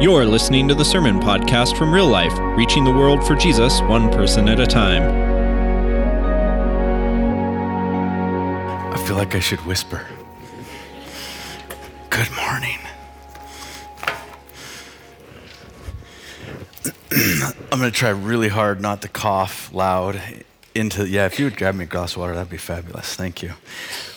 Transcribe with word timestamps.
You're 0.00 0.24
listening 0.24 0.68
to 0.68 0.76
the 0.76 0.84
Sermon 0.84 1.18
Podcast 1.18 1.76
from 1.76 1.92
Real 1.92 2.06
Life, 2.06 2.32
reaching 2.56 2.84
the 2.84 2.92
world 2.92 3.26
for 3.26 3.34
Jesus 3.34 3.80
one 3.80 4.12
person 4.12 4.48
at 4.48 4.60
a 4.60 4.66
time. 4.66 5.02
I 8.94 9.04
feel 9.04 9.16
like 9.16 9.34
I 9.34 9.40
should 9.40 9.58
whisper. 9.66 10.06
Good 12.10 12.28
morning. 12.36 12.78
I'm 17.72 17.80
going 17.80 17.90
to 17.90 17.90
try 17.90 18.10
really 18.10 18.50
hard 18.50 18.80
not 18.80 19.02
to 19.02 19.08
cough 19.08 19.74
loud 19.74 20.22
into, 20.76 21.08
yeah, 21.08 21.26
if 21.26 21.40
you 21.40 21.46
would 21.46 21.56
grab 21.56 21.74
me 21.74 21.86
a 21.86 21.88
glass 21.88 22.12
of 22.12 22.18
water, 22.18 22.34
that'd 22.36 22.48
be 22.48 22.56
fabulous. 22.56 23.16
Thank 23.16 23.42
you. 23.42 23.54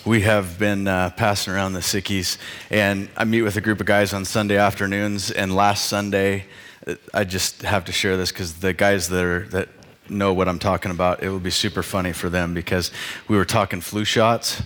We 0.04 0.22
have 0.22 0.58
been 0.58 0.88
uh, 0.88 1.12
passing 1.12 1.54
around 1.54 1.74
the 1.74 1.80
sickies, 1.82 2.40
and 2.72 3.08
I 3.16 3.24
meet 3.24 3.44
with 3.44 3.56
a 3.58 3.62
group 3.62 3.80
of 3.80 3.86
guys 3.86 4.14
on 4.14 4.26
Sunday 4.26 4.58
afternoons, 4.58 5.30
and 5.30 5.56
last 5.56 5.86
Sunday, 5.86 6.46
uh, 6.88 6.96
I 7.14 7.24
just 7.24 7.62
have 7.62 7.86
to 7.86 7.92
share 7.92 8.18
this 8.18 8.32
because 8.32 8.56
the 8.56 8.74
guys 8.74 9.10
that, 9.10 9.24
are, 9.24 9.48
that 9.50 9.70
know 10.10 10.34
what 10.34 10.50
I'm 10.50 10.58
talking 10.58 10.90
about, 10.90 11.22
it 11.22 11.30
will 11.30 11.40
be 11.40 11.52
super 11.52 11.84
funny 11.84 12.14
for 12.14 12.32
them 12.32 12.56
because 12.56 12.90
we 13.28 13.38
were 13.38 13.46
talking 13.46 13.80
flu 13.80 14.04
shots, 14.04 14.64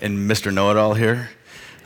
and 0.00 0.28
Mr. 0.28 0.52
Know 0.52 0.72
It 0.72 0.76
All 0.76 0.94
here, 0.94 1.30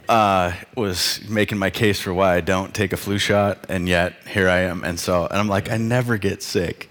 uh, 0.08 0.52
was 0.74 1.20
making 1.28 1.58
my 1.58 1.68
case 1.68 2.00
for 2.00 2.14
why 2.14 2.36
I 2.36 2.40
don't 2.40 2.72
take 2.72 2.94
a 2.94 2.96
flu 2.96 3.18
shot, 3.18 3.66
and 3.68 3.86
yet 3.86 4.14
here 4.26 4.48
I 4.48 4.60
am. 4.60 4.84
And 4.84 4.98
so, 4.98 5.26
and 5.26 5.38
I'm 5.38 5.48
like, 5.48 5.70
I 5.70 5.76
never 5.76 6.16
get 6.16 6.42
sick. 6.42 6.90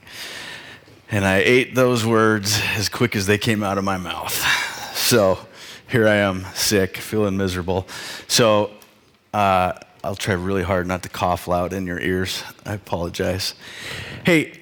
And 1.09 1.26
I 1.26 1.38
ate 1.38 1.73
those 1.73 2.06
words 2.06 2.62
as 2.76 2.90
quick 2.90 3.16
as 3.16 3.26
they 3.26 3.40
came 3.40 3.64
out 3.64 3.80
of 3.80 3.84
my 3.84 3.98
mouth. 3.98 4.36
So 4.95 5.40
here 5.88 6.07
I 6.07 6.16
am, 6.16 6.45
sick, 6.53 6.98
feeling 6.98 7.38
miserable. 7.38 7.88
So 8.27 8.71
uh, 9.34 9.73
I'll 10.03 10.16
try 10.16 10.33
really 10.33 10.64
hard 10.64 10.88
not 10.88 11.03
to 11.03 11.09
cough 11.09 11.47
loud 11.47 11.73
in 11.73 11.86
your 11.86 12.00
ears. 12.00 12.44
I 12.66 12.73
apologize. 12.73 13.53
Hey, 14.25 14.59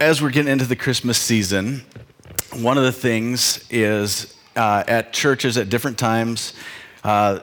as 0.00 0.22
we're 0.22 0.30
getting 0.30 0.52
into 0.52 0.64
the 0.64 0.76
Christmas 0.76 1.18
season, 1.18 1.82
one 2.54 2.78
of 2.78 2.84
the 2.84 2.92
things 2.92 3.66
is 3.70 4.34
uh, 4.56 4.84
at 4.86 5.12
churches 5.12 5.56
at 5.56 5.68
different 5.68 5.98
times, 5.98 6.54
uh, 7.04 7.40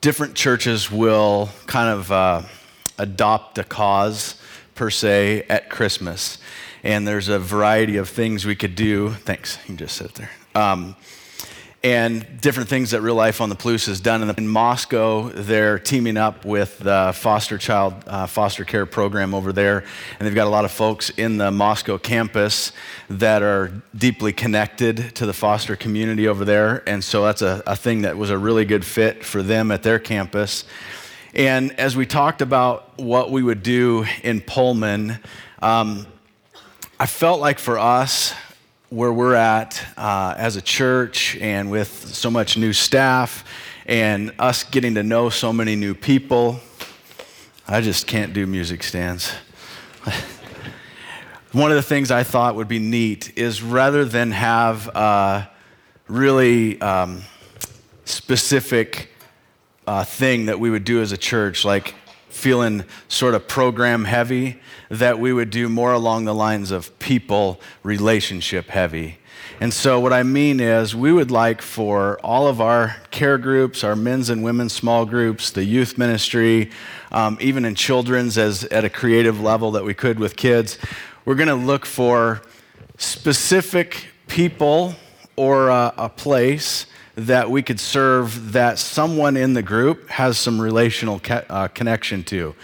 different 0.00 0.34
churches 0.34 0.90
will 0.90 1.50
kind 1.66 1.88
of 1.90 2.12
uh, 2.12 2.42
adopt 2.98 3.58
a 3.58 3.64
cause 3.64 4.40
per 4.74 4.90
se 4.90 5.44
at 5.48 5.68
Christmas 5.70 6.38
and 6.86 7.06
there's 7.06 7.28
a 7.28 7.38
variety 7.38 7.96
of 7.96 8.08
things 8.08 8.46
we 8.46 8.54
could 8.54 8.76
do. 8.76 9.10
Thanks, 9.10 9.58
you 9.62 9.66
can 9.66 9.76
just 9.76 9.96
sit 9.96 10.14
there. 10.14 10.30
Um, 10.54 10.94
and 11.86 12.40
different 12.40 12.68
things 12.68 12.90
that 12.90 13.00
Real 13.00 13.14
Life 13.14 13.40
on 13.40 13.48
the 13.48 13.54
Palouse 13.54 13.86
has 13.86 14.00
done. 14.00 14.28
In, 14.36 14.48
Moscow, 14.48 15.28
they're 15.28 15.78
teaming 15.78 16.16
up 16.16 16.44
with 16.44 16.80
the 16.80 17.12
foster 17.14 17.58
child 17.58 17.94
uh, 18.08 18.26
foster 18.26 18.64
care 18.64 18.86
program 18.86 19.32
over 19.32 19.52
there, 19.52 19.84
and 20.18 20.26
they've 20.26 20.34
got 20.34 20.48
a 20.48 20.50
lot 20.50 20.64
of 20.64 20.72
folks 20.72 21.10
in 21.10 21.36
the 21.38 21.52
Moscow 21.52 21.96
campus 21.96 22.72
that 23.08 23.40
are 23.40 23.70
deeply 23.96 24.32
connected 24.32 25.14
to 25.14 25.26
the 25.26 25.32
foster 25.32 25.76
community 25.76 26.26
over 26.26 26.44
there, 26.44 26.82
and 26.88 27.04
so 27.04 27.22
that's 27.22 27.42
a, 27.42 27.62
a 27.68 27.76
thing 27.76 28.02
that 28.02 28.16
was 28.16 28.30
a 28.30 28.38
really 28.38 28.64
good 28.64 28.84
fit 28.84 29.24
for 29.24 29.40
them 29.40 29.70
at 29.70 29.84
their 29.84 30.00
campus. 30.00 30.64
And 31.36 31.70
as 31.78 31.96
we 31.96 32.04
talked 32.04 32.42
about 32.42 32.98
what 32.98 33.30
we 33.30 33.44
would 33.44 33.62
do 33.62 34.06
in 34.24 34.40
Pullman, 34.40 35.20
um, 35.62 36.04
I 36.98 37.06
felt 37.06 37.40
like 37.40 37.60
for 37.60 37.78
us, 37.78 38.34
where 38.88 39.12
we're 39.12 39.34
at 39.34 39.84
uh, 39.96 40.34
as 40.38 40.54
a 40.54 40.62
church 40.62 41.36
and 41.38 41.70
with 41.70 41.88
so 41.88 42.30
much 42.30 42.56
new 42.56 42.72
staff 42.72 43.44
and 43.84 44.32
us 44.38 44.62
getting 44.62 44.94
to 44.94 45.02
know 45.02 45.28
so 45.28 45.52
many 45.52 45.74
new 45.74 45.92
people, 45.92 46.60
I 47.66 47.80
just 47.80 48.06
can't 48.06 48.32
do 48.32 48.46
music 48.46 48.84
stands. 48.84 49.32
One 51.52 51.70
of 51.72 51.76
the 51.76 51.82
things 51.82 52.12
I 52.12 52.22
thought 52.22 52.54
would 52.54 52.68
be 52.68 52.78
neat 52.78 53.36
is 53.36 53.60
rather 53.60 54.04
than 54.04 54.30
have 54.30 54.86
a 54.88 55.50
really 56.06 56.80
um, 56.80 57.22
specific 58.04 59.10
uh, 59.86 60.04
thing 60.04 60.46
that 60.46 60.60
we 60.60 60.70
would 60.70 60.84
do 60.84 61.00
as 61.00 61.10
a 61.10 61.16
church, 61.16 61.64
like 61.64 61.94
feeling 62.28 62.84
sort 63.08 63.34
of 63.34 63.48
program 63.48 64.04
heavy, 64.04 64.60
that 64.88 65.18
we 65.18 65.32
would 65.32 65.50
do 65.50 65.68
more 65.68 65.92
along 65.92 66.24
the 66.24 66.34
lines 66.34 66.70
of 66.70 66.96
people 66.98 67.60
relationship 67.82 68.68
heavy. 68.68 69.18
And 69.58 69.72
so, 69.72 69.98
what 69.98 70.12
I 70.12 70.22
mean 70.22 70.60
is, 70.60 70.94
we 70.94 71.12
would 71.12 71.30
like 71.30 71.62
for 71.62 72.18
all 72.20 72.46
of 72.46 72.60
our 72.60 72.96
care 73.10 73.38
groups, 73.38 73.82
our 73.82 73.96
men's 73.96 74.28
and 74.28 74.44
women's 74.44 74.74
small 74.74 75.06
groups, 75.06 75.50
the 75.50 75.64
youth 75.64 75.96
ministry, 75.96 76.70
um, 77.10 77.38
even 77.40 77.64
in 77.64 77.74
children's, 77.74 78.36
as 78.36 78.64
at 78.64 78.84
a 78.84 78.90
creative 78.90 79.40
level 79.40 79.70
that 79.72 79.84
we 79.84 79.94
could 79.94 80.18
with 80.18 80.36
kids, 80.36 80.76
we're 81.24 81.36
going 81.36 81.48
to 81.48 81.54
look 81.54 81.86
for 81.86 82.42
specific 82.98 84.08
people 84.28 84.94
or 85.36 85.68
a, 85.68 85.94
a 85.96 86.08
place 86.10 86.86
that 87.14 87.50
we 87.50 87.62
could 87.62 87.80
serve 87.80 88.52
that 88.52 88.78
someone 88.78 89.38
in 89.38 89.54
the 89.54 89.62
group 89.62 90.08
has 90.10 90.36
some 90.36 90.60
relational 90.60 91.20
uh, 91.30 91.66
connection 91.68 92.22
to 92.24 92.54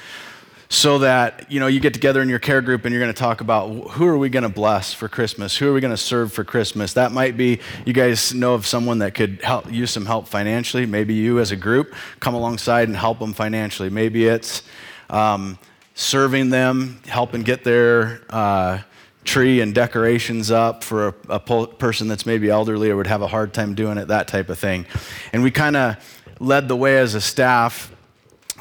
so 0.72 1.00
that 1.00 1.52
you 1.52 1.60
know 1.60 1.66
you 1.66 1.78
get 1.80 1.92
together 1.92 2.22
in 2.22 2.30
your 2.30 2.38
care 2.38 2.62
group 2.62 2.86
and 2.86 2.94
you're 2.94 3.02
going 3.02 3.12
to 3.12 3.18
talk 3.18 3.42
about 3.42 3.68
who 3.90 4.06
are 4.06 4.16
we 4.16 4.30
going 4.30 4.42
to 4.42 4.48
bless 4.48 4.94
for 4.94 5.06
christmas 5.06 5.54
who 5.54 5.68
are 5.68 5.74
we 5.74 5.82
going 5.82 5.92
to 5.92 5.98
serve 5.98 6.32
for 6.32 6.44
christmas 6.44 6.94
that 6.94 7.12
might 7.12 7.36
be 7.36 7.60
you 7.84 7.92
guys 7.92 8.32
know 8.32 8.54
of 8.54 8.66
someone 8.66 8.98
that 8.98 9.14
could 9.14 9.38
help 9.42 9.70
use 9.70 9.90
some 9.90 10.06
help 10.06 10.26
financially 10.26 10.86
maybe 10.86 11.12
you 11.12 11.38
as 11.40 11.50
a 11.50 11.56
group 11.56 11.94
come 12.20 12.34
alongside 12.34 12.88
and 12.88 12.96
help 12.96 13.18
them 13.18 13.34
financially 13.34 13.90
maybe 13.90 14.26
it's 14.26 14.62
um, 15.10 15.58
serving 15.94 16.48
them 16.48 17.02
helping 17.06 17.42
get 17.42 17.64
their 17.64 18.22
uh, 18.30 18.78
tree 19.24 19.60
and 19.60 19.74
decorations 19.74 20.50
up 20.50 20.82
for 20.82 21.08
a, 21.08 21.14
a 21.28 21.38
po- 21.38 21.66
person 21.66 22.08
that's 22.08 22.24
maybe 22.24 22.48
elderly 22.48 22.88
or 22.88 22.96
would 22.96 23.06
have 23.06 23.20
a 23.20 23.28
hard 23.28 23.52
time 23.52 23.74
doing 23.74 23.98
it, 23.98 24.08
that 24.08 24.26
type 24.26 24.48
of 24.48 24.58
thing. 24.58 24.84
And 25.32 25.42
we 25.42 25.50
kind 25.50 25.76
of 25.76 25.96
led 26.40 26.66
the 26.66 26.74
way 26.74 26.98
as 26.98 27.14
a 27.14 27.20
staff 27.20 27.94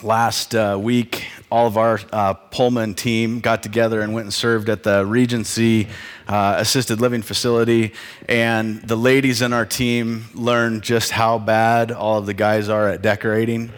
last 0.03 0.53
uh, 0.53 0.77
week. 0.79 1.25
All 1.51 1.67
of 1.67 1.77
our 1.77 1.99
uh, 2.13 2.33
Pullman 2.33 2.95
team 2.95 3.41
got 3.41 3.61
together 3.61 3.99
and 3.99 4.13
went 4.13 4.25
and 4.25 4.33
served 4.33 4.69
at 4.69 4.83
the 4.83 5.05
Regency 5.05 5.89
uh, 6.27 6.55
assisted 6.57 7.01
living 7.01 7.21
facility. 7.21 7.93
And 8.29 8.81
the 8.81 8.95
ladies 8.95 9.41
in 9.41 9.51
our 9.51 9.65
team 9.65 10.25
learned 10.33 10.81
just 10.81 11.11
how 11.11 11.39
bad 11.39 11.91
all 11.91 12.19
of 12.19 12.25
the 12.25 12.33
guys 12.33 12.69
are 12.69 12.87
at 12.87 13.01
decorating. 13.01 13.71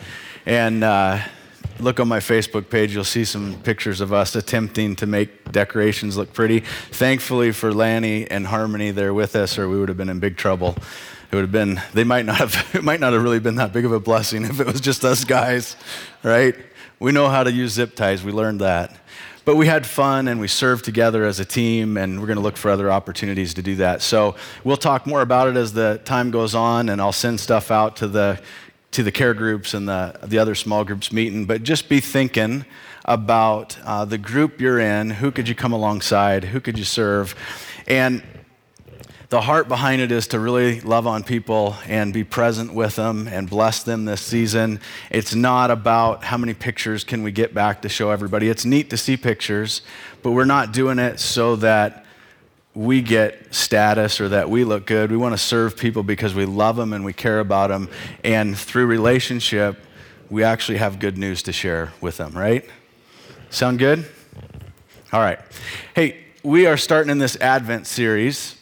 And 0.45 0.83
uh, 0.83 1.19
look 1.79 2.00
on 2.00 2.07
my 2.07 2.19
Facebook 2.19 2.69
page, 2.69 2.94
you'll 2.94 3.03
see 3.03 3.25
some 3.25 3.59
pictures 3.63 4.01
of 4.01 4.13
us 4.13 4.35
attempting 4.35 4.95
to 4.97 5.07
make 5.07 5.51
decorations 5.51 6.16
look 6.16 6.31
pretty. 6.33 6.59
Thankfully 6.91 7.51
for 7.51 7.73
Lanny 7.73 8.29
and 8.29 8.47
Harmony, 8.47 8.91
they're 8.91 9.13
with 9.13 9.35
us, 9.35 9.57
or 9.57 9.67
we 9.67 9.79
would 9.79 9.89
have 9.89 9.97
been 9.97 10.09
in 10.09 10.19
big 10.19 10.38
trouble. 10.38 10.75
It 11.31 11.35
would 11.35 11.41
have 11.41 11.51
been, 11.51 11.81
they 11.94 12.03
might 12.03 12.25
not 12.25 12.35
have, 12.38 12.69
it 12.75 12.83
might 12.83 13.00
not 13.00 13.13
have 13.13 13.23
really 13.23 13.39
been 13.39 13.56
that 13.56 13.73
big 13.73 13.85
of 13.85 13.91
a 13.91 14.00
blessing 14.00 14.45
if 14.45 14.59
it 14.59 14.67
was 14.67 14.79
just 14.79 15.03
us 15.03 15.23
guys, 15.23 15.75
right? 16.22 16.56
We 17.03 17.11
know 17.11 17.27
how 17.27 17.43
to 17.43 17.51
use 17.51 17.73
zip 17.73 17.97
ties, 17.97 18.23
we 18.23 18.31
learned 18.31 18.61
that. 18.61 18.95
But 19.43 19.57
we 19.57 19.67
had 19.67 19.85
fun 19.85 20.29
and 20.29 20.39
we 20.39 20.47
served 20.47 20.85
together 20.85 21.25
as 21.25 21.41
a 21.41 21.43
team, 21.43 21.97
and 21.97 22.17
we're 22.17 22.27
going 22.27 22.37
to 22.37 22.41
look 22.41 22.55
for 22.55 22.71
other 22.71 22.89
opportunities 22.89 23.55
to 23.55 23.61
do 23.61 23.75
that. 23.75 24.01
So 24.01 24.37
we'll 24.63 24.77
talk 24.77 25.05
more 25.05 25.21
about 25.21 25.49
it 25.49 25.57
as 25.57 25.73
the 25.73 25.99
time 26.05 26.31
goes 26.31 26.55
on, 26.55 26.87
and 26.87 27.01
I'll 27.01 27.11
send 27.11 27.41
stuff 27.41 27.71
out 27.71 27.97
to 27.97 28.07
the 28.07 28.41
to 28.91 29.03
the 29.03 29.11
care 29.11 29.33
groups 29.33 29.73
and 29.73 29.85
the, 29.85 30.17
the 30.23 30.37
other 30.37 30.55
small 30.55 30.85
groups 30.85 31.11
meeting, 31.11 31.43
but 31.43 31.63
just 31.63 31.89
be 31.89 31.99
thinking 31.99 32.63
about 33.03 33.77
uh, 33.83 34.05
the 34.05 34.17
group 34.17 34.61
you're 34.61 34.79
in. 34.79 35.09
Who 35.09 35.29
could 35.29 35.49
you 35.49 35.55
come 35.55 35.73
alongside? 35.73 36.45
Who 36.45 36.61
could 36.61 36.77
you 36.77 36.85
serve? 36.85 37.35
And 37.85 38.23
the 39.33 39.41
heart 39.41 39.67
behind 39.67 39.99
it 39.99 40.11
is 40.11 40.27
to 40.27 40.39
really 40.39 40.79
love 40.81 41.07
on 41.07 41.23
people 41.23 41.75
and 41.88 42.13
be 42.13 42.23
present 42.23 42.71
with 42.71 42.95
them 42.95 43.27
and 43.27 43.50
bless 43.50 43.81
them 43.81 44.06
this 44.06 44.21
season. 44.21 44.80
It's 45.09 45.33
not 45.33 45.71
about 45.71 46.24
how 46.24 46.38
many 46.38 46.53
pictures 46.53 47.03
can 47.03 47.24
we 47.24 47.31
get 47.31 47.51
back 47.51 47.81
to 47.81 47.89
show 47.89 48.12
everybody. 48.12 48.47
It's 48.47 48.63
neat 48.63 48.91
to 48.91 48.97
see 48.97 49.18
pictures, 49.18 49.81
but 50.21 50.33
we're 50.33 50.45
not 50.45 50.71
doing 50.71 51.00
it 51.00 51.19
so 51.19 51.56
that 51.56 52.06
we 52.75 53.01
get 53.01 53.51
status 53.51 54.21
or 54.21 54.30
that 54.30 54.51
we 54.51 54.65
look 54.65 54.85
good. 54.85 55.09
We 55.09 55.18
want 55.18 55.33
to 55.33 55.39
serve 55.39 55.77
people 55.77 56.03
because 56.03 56.35
we 56.35 56.45
love 56.45 56.75
them 56.75 56.94
and 56.94 57.03
we 57.03 57.12
care 57.12 57.39
about 57.39 57.71
them. 57.71 57.89
And 58.24 58.56
through 58.56 58.85
relationship, 58.85 59.80
we 60.30 60.44
actually 60.44 60.77
have 60.77 61.00
good 61.00 61.18
news 61.18 61.41
to 61.41 61.51
share 61.51 61.91
with 62.01 62.18
them, 62.18 62.33
right? 62.38 62.69
Sound 63.50 63.80
good? 63.80 64.06
All 65.12 65.21
right. 65.21 65.39
Hey, 65.95 66.19
we 66.44 66.68
are 66.68 66.77
starting 66.77 67.09
in 67.09 67.18
this 67.18 67.35
Advent 67.38 67.88
series. 67.88 68.57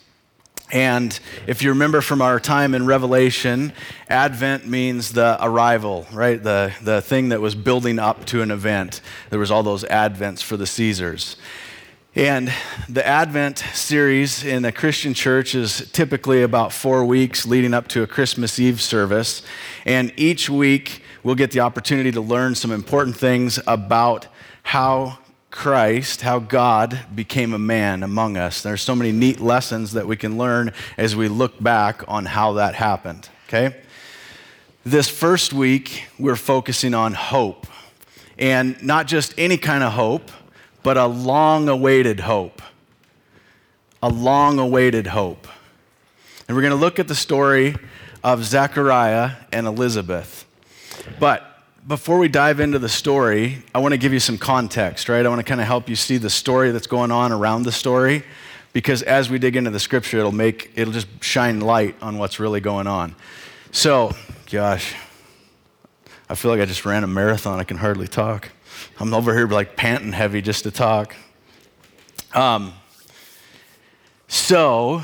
And 0.71 1.19
if 1.47 1.61
you 1.61 1.69
remember 1.69 2.01
from 2.01 2.21
our 2.21 2.39
time 2.39 2.73
in 2.73 2.85
Revelation, 2.85 3.73
Advent 4.09 4.65
means 4.67 5.11
the 5.11 5.37
arrival, 5.41 6.07
right? 6.13 6.41
The, 6.41 6.73
the 6.81 7.01
thing 7.01 7.29
that 7.29 7.41
was 7.41 7.55
building 7.55 7.99
up 7.99 8.25
to 8.27 8.41
an 8.41 8.51
event. 8.51 9.01
There 9.29 9.39
was 9.39 9.51
all 9.51 9.63
those 9.63 9.83
Advents 9.83 10.41
for 10.41 10.55
the 10.55 10.67
Caesars. 10.67 11.35
And 12.13 12.53
the 12.89 13.05
Advent 13.05 13.59
series 13.73 14.43
in 14.43 14.65
a 14.65 14.71
Christian 14.71 15.13
church 15.13 15.55
is 15.55 15.89
typically 15.91 16.41
about 16.41 16.73
four 16.73 17.05
weeks 17.05 17.45
leading 17.45 17.73
up 17.73 17.87
to 17.89 18.03
a 18.03 18.07
Christmas 18.07 18.59
Eve 18.59 18.81
service. 18.81 19.43
And 19.85 20.11
each 20.17 20.49
week 20.49 21.03
we'll 21.23 21.35
get 21.35 21.51
the 21.51 21.61
opportunity 21.61 22.11
to 22.11 22.21
learn 22.21 22.55
some 22.55 22.71
important 22.71 23.15
things 23.15 23.59
about 23.65 24.27
how 24.63 25.19
Christ, 25.51 26.21
how 26.21 26.39
God 26.39 27.01
became 27.13 27.53
a 27.53 27.59
man 27.59 28.03
among 28.03 28.37
us. 28.37 28.63
There's 28.63 28.81
so 28.81 28.95
many 28.95 29.11
neat 29.11 29.41
lessons 29.41 29.91
that 29.91 30.07
we 30.07 30.15
can 30.15 30.37
learn 30.37 30.71
as 30.97 31.15
we 31.15 31.27
look 31.27 31.61
back 31.61 32.03
on 32.07 32.25
how 32.25 32.53
that 32.53 32.73
happened, 32.73 33.27
okay? 33.47 33.75
This 34.85 35.09
first 35.09 35.53
week, 35.53 36.05
we're 36.17 36.37
focusing 36.37 36.93
on 36.93 37.13
hope. 37.13 37.67
And 38.39 38.81
not 38.81 39.07
just 39.07 39.33
any 39.37 39.57
kind 39.57 39.83
of 39.83 39.91
hope, 39.91 40.31
but 40.83 40.97
a 40.97 41.05
long 41.05 41.67
awaited 41.69 42.21
hope. 42.21 42.61
A 44.01 44.09
long 44.09 44.57
awaited 44.57 45.07
hope. 45.07 45.47
And 46.47 46.55
we're 46.55 46.63
going 46.63 46.71
to 46.71 46.79
look 46.79 46.97
at 46.97 47.07
the 47.07 47.15
story 47.15 47.75
of 48.23 48.43
Zechariah 48.43 49.33
and 49.51 49.67
Elizabeth. 49.67 50.45
But 51.19 51.50
before 51.87 52.17
we 52.19 52.27
dive 52.27 52.59
into 52.59 52.79
the 52.79 52.89
story, 52.89 53.63
I 53.73 53.79
want 53.79 53.93
to 53.93 53.97
give 53.97 54.13
you 54.13 54.19
some 54.19 54.37
context, 54.37 55.09
right? 55.09 55.25
I 55.25 55.29
want 55.29 55.39
to 55.39 55.43
kind 55.43 55.59
of 55.59 55.67
help 55.67 55.89
you 55.89 55.95
see 55.95 56.17
the 56.17 56.29
story 56.29 56.71
that's 56.71 56.87
going 56.87 57.11
on 57.11 57.31
around 57.31 57.63
the 57.63 57.71
story 57.71 58.23
because 58.73 59.01
as 59.01 59.29
we 59.29 59.39
dig 59.39 59.55
into 59.55 59.71
the 59.71 59.79
scripture, 59.79 60.19
it'll 60.19 60.31
make 60.31 60.71
it'll 60.75 60.93
just 60.93 61.07
shine 61.21 61.59
light 61.59 61.95
on 62.01 62.17
what's 62.17 62.39
really 62.39 62.59
going 62.59 62.87
on. 62.87 63.15
So, 63.71 64.15
gosh, 64.49 64.95
I 66.29 66.35
feel 66.35 66.51
like 66.51 66.61
I 66.61 66.65
just 66.65 66.85
ran 66.85 67.03
a 67.03 67.07
marathon. 67.07 67.59
I 67.59 67.63
can 67.63 67.77
hardly 67.77 68.07
talk. 68.07 68.49
I'm 68.99 69.13
over 69.13 69.35
here 69.35 69.47
like 69.47 69.75
panting 69.75 70.11
heavy 70.11 70.41
just 70.41 70.63
to 70.63 70.71
talk. 70.71 71.15
Um, 72.33 72.73
so, 74.27 75.03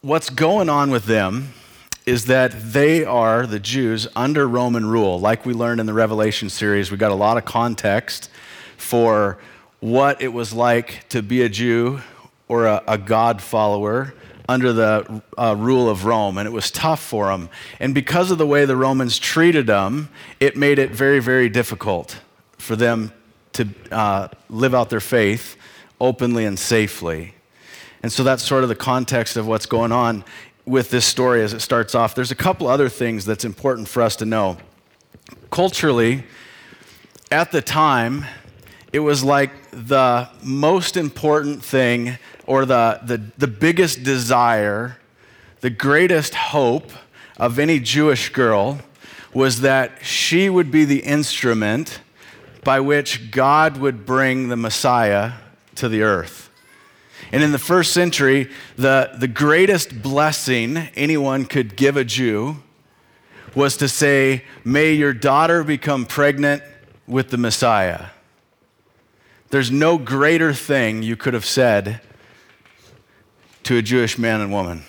what's 0.00 0.30
going 0.30 0.68
on 0.68 0.90
with 0.90 1.06
them 1.06 1.52
is 2.06 2.26
that 2.26 2.52
they 2.72 3.04
are, 3.04 3.46
the 3.46 3.58
Jews, 3.58 4.06
under 4.14 4.46
Roman 4.46 4.84
rule. 4.86 5.18
Like 5.18 5.46
we 5.46 5.54
learned 5.54 5.80
in 5.80 5.86
the 5.86 5.94
Revelation 5.94 6.50
series, 6.50 6.90
we 6.90 6.96
got 6.96 7.12
a 7.12 7.16
lot 7.16 7.38
of 7.38 7.44
context 7.44 8.30
for 8.76 9.38
what 9.80 10.20
it 10.20 10.32
was 10.32 10.52
like 10.52 11.08
to 11.08 11.22
be 11.22 11.42
a 11.42 11.48
Jew 11.48 12.00
or 12.48 12.66
a, 12.66 12.82
a 12.86 12.98
God 12.98 13.40
follower 13.40 14.14
under 14.48 14.72
the 14.74 15.22
uh, 15.38 15.56
rule 15.58 15.88
of 15.88 16.04
Rome, 16.04 16.36
and 16.36 16.46
it 16.46 16.50
was 16.50 16.70
tough 16.70 17.02
for 17.02 17.28
them. 17.28 17.48
And 17.80 17.94
because 17.94 18.30
of 18.30 18.36
the 18.36 18.46
way 18.46 18.66
the 18.66 18.76
Romans 18.76 19.18
treated 19.18 19.66
them, 19.66 20.10
it 20.38 20.56
made 20.56 20.78
it 20.78 20.90
very, 20.90 21.20
very 21.20 21.48
difficult 21.48 22.20
for 22.58 22.76
them 22.76 23.12
to 23.54 23.68
uh, 23.90 24.28
live 24.50 24.74
out 24.74 24.90
their 24.90 25.00
faith 25.00 25.56
openly 25.98 26.44
and 26.44 26.58
safely. 26.58 27.34
And 28.02 28.12
so 28.12 28.22
that's 28.22 28.42
sort 28.42 28.64
of 28.64 28.68
the 28.68 28.74
context 28.74 29.38
of 29.38 29.46
what's 29.46 29.64
going 29.64 29.92
on 29.92 30.24
with 30.66 30.90
this 30.90 31.04
story 31.04 31.42
as 31.42 31.52
it 31.52 31.60
starts 31.60 31.94
off. 31.94 32.14
There's 32.14 32.30
a 32.30 32.36
couple 32.36 32.66
other 32.66 32.88
things 32.88 33.24
that's 33.24 33.44
important 33.44 33.88
for 33.88 34.02
us 34.02 34.16
to 34.16 34.24
know. 34.24 34.56
Culturally, 35.50 36.24
at 37.30 37.52
the 37.52 37.60
time, 37.60 38.24
it 38.92 39.00
was 39.00 39.24
like 39.24 39.50
the 39.70 40.28
most 40.42 40.96
important 40.96 41.64
thing 41.64 42.18
or 42.46 42.64
the, 42.64 43.00
the, 43.02 43.22
the 43.38 43.46
biggest 43.46 44.02
desire, 44.02 44.98
the 45.60 45.70
greatest 45.70 46.34
hope 46.34 46.90
of 47.36 47.58
any 47.58 47.80
Jewish 47.80 48.30
girl 48.30 48.78
was 49.32 49.62
that 49.62 50.04
she 50.04 50.48
would 50.48 50.70
be 50.70 50.84
the 50.84 51.00
instrument 51.00 52.00
by 52.62 52.80
which 52.80 53.30
God 53.30 53.76
would 53.78 54.06
bring 54.06 54.48
the 54.48 54.56
Messiah 54.56 55.32
to 55.74 55.88
the 55.88 56.02
earth. 56.02 56.43
And 57.32 57.42
in 57.42 57.52
the 57.52 57.58
first 57.58 57.92
century, 57.92 58.50
the, 58.76 59.12
the 59.18 59.28
greatest 59.28 60.02
blessing 60.02 60.76
anyone 60.94 61.44
could 61.44 61.76
give 61.76 61.96
a 61.96 62.04
Jew 62.04 62.56
was 63.54 63.76
to 63.78 63.88
say, 63.88 64.44
May 64.64 64.92
your 64.92 65.12
daughter 65.12 65.64
become 65.64 66.06
pregnant 66.06 66.62
with 67.06 67.30
the 67.30 67.36
Messiah. 67.36 68.06
There's 69.50 69.70
no 69.70 69.98
greater 69.98 70.52
thing 70.52 71.02
you 71.02 71.16
could 71.16 71.34
have 71.34 71.44
said 71.44 72.00
to 73.64 73.76
a 73.76 73.82
Jewish 73.82 74.18
man 74.18 74.40
and 74.40 74.52
woman 74.52 74.84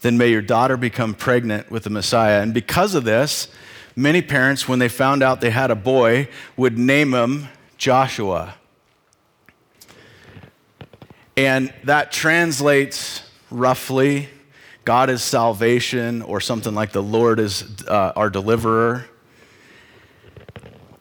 than 0.00 0.18
may 0.18 0.28
your 0.28 0.42
daughter 0.42 0.76
become 0.76 1.14
pregnant 1.14 1.70
with 1.70 1.84
the 1.84 1.90
Messiah. 1.90 2.42
And 2.42 2.52
because 2.52 2.94
of 2.94 3.04
this, 3.04 3.48
many 3.94 4.20
parents, 4.20 4.68
when 4.68 4.78
they 4.78 4.88
found 4.88 5.22
out 5.22 5.40
they 5.40 5.50
had 5.50 5.70
a 5.70 5.76
boy, 5.76 6.28
would 6.56 6.78
name 6.78 7.14
him 7.14 7.48
Joshua. 7.78 8.54
And 11.36 11.72
that 11.84 12.12
translates 12.12 13.22
roughly 13.50 14.28
God 14.84 15.10
is 15.10 15.22
salvation, 15.22 16.22
or 16.22 16.40
something 16.40 16.74
like 16.74 16.90
the 16.90 17.02
Lord 17.02 17.38
is 17.38 17.64
uh, 17.86 18.12
our 18.16 18.28
deliverer. 18.28 19.06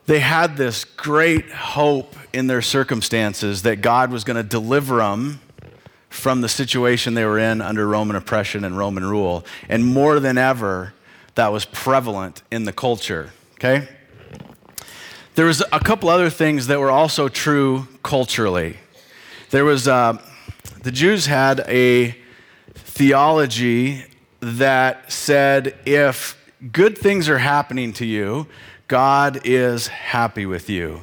They 0.05 0.19
had 0.19 0.55
this 0.55 0.83
great 0.83 1.49
hope 1.49 2.15
in 2.31 2.47
their 2.47 2.61
circumstances 2.61 3.63
that 3.63 3.77
God 3.81 4.11
was 4.11 4.23
going 4.23 4.37
to 4.37 4.43
deliver 4.43 4.97
them 4.97 5.39
from 6.09 6.41
the 6.41 6.49
situation 6.49 7.13
they 7.13 7.25
were 7.25 7.39
in 7.39 7.61
under 7.61 7.87
Roman 7.87 8.15
oppression 8.15 8.63
and 8.63 8.77
Roman 8.77 9.05
rule. 9.05 9.45
And 9.69 9.85
more 9.85 10.19
than 10.19 10.37
ever, 10.37 10.93
that 11.35 11.51
was 11.51 11.65
prevalent 11.65 12.43
in 12.51 12.65
the 12.65 12.73
culture, 12.73 13.31
okay? 13.55 13.87
There 15.35 15.45
was 15.45 15.63
a 15.71 15.79
couple 15.79 16.09
other 16.09 16.29
things 16.29 16.67
that 16.67 16.79
were 16.79 16.91
also 16.91 17.29
true 17.29 17.87
culturally. 18.03 18.77
There 19.51 19.65
was, 19.65 19.85
uh, 19.85 20.17
the 20.83 20.93
Jews 20.93 21.25
had 21.25 21.59
a 21.67 22.15
theology 22.73 24.05
that 24.39 25.11
said 25.11 25.77
if 25.85 26.37
good 26.71 26.97
things 26.97 27.27
are 27.27 27.37
happening 27.37 27.91
to 27.93 28.05
you, 28.05 28.47
God 28.87 29.41
is 29.43 29.87
happy 29.87 30.45
with 30.45 30.69
you. 30.69 31.01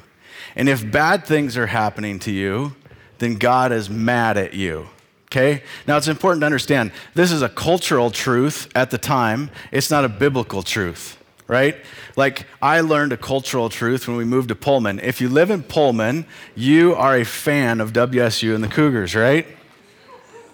And 0.57 0.67
if 0.67 0.91
bad 0.91 1.27
things 1.27 1.59
are 1.59 1.67
happening 1.67 2.19
to 2.21 2.33
you, 2.33 2.75
then 3.19 3.35
God 3.35 3.71
is 3.71 3.91
mad 3.91 4.39
at 4.39 4.55
you. 4.55 4.89
Okay? 5.27 5.63
Now 5.87 5.99
it's 5.99 6.09
important 6.09 6.41
to 6.41 6.47
understand 6.47 6.91
this 7.13 7.31
is 7.31 7.43
a 7.43 7.51
cultural 7.51 8.11
truth 8.11 8.67
at 8.75 8.91
the 8.91 8.97
time, 8.97 9.51
it's 9.71 9.91
not 9.91 10.07
a 10.07 10.09
biblical 10.09 10.63
truth, 10.63 11.18
right? 11.49 11.77
Like 12.15 12.47
I 12.63 12.83
learned 12.83 13.13
a 13.13 13.17
cultural 13.17 13.71
truth 13.71 14.07
when 14.07 14.17
we 14.17 14.25
moved 14.25 14.51
to 14.51 14.55
Pullman. 14.55 15.01
If 15.01 15.21
you 15.21 15.29
live 15.29 15.51
in 15.51 15.63
Pullman, 15.63 16.27
you 16.55 16.95
are 16.95 17.17
a 17.17 17.25
fan 17.25 17.81
of 17.81 17.93
WSU 17.93 18.55
and 18.55 18.63
the 18.63 18.69
Cougars, 18.69 19.17
right? 19.17 19.47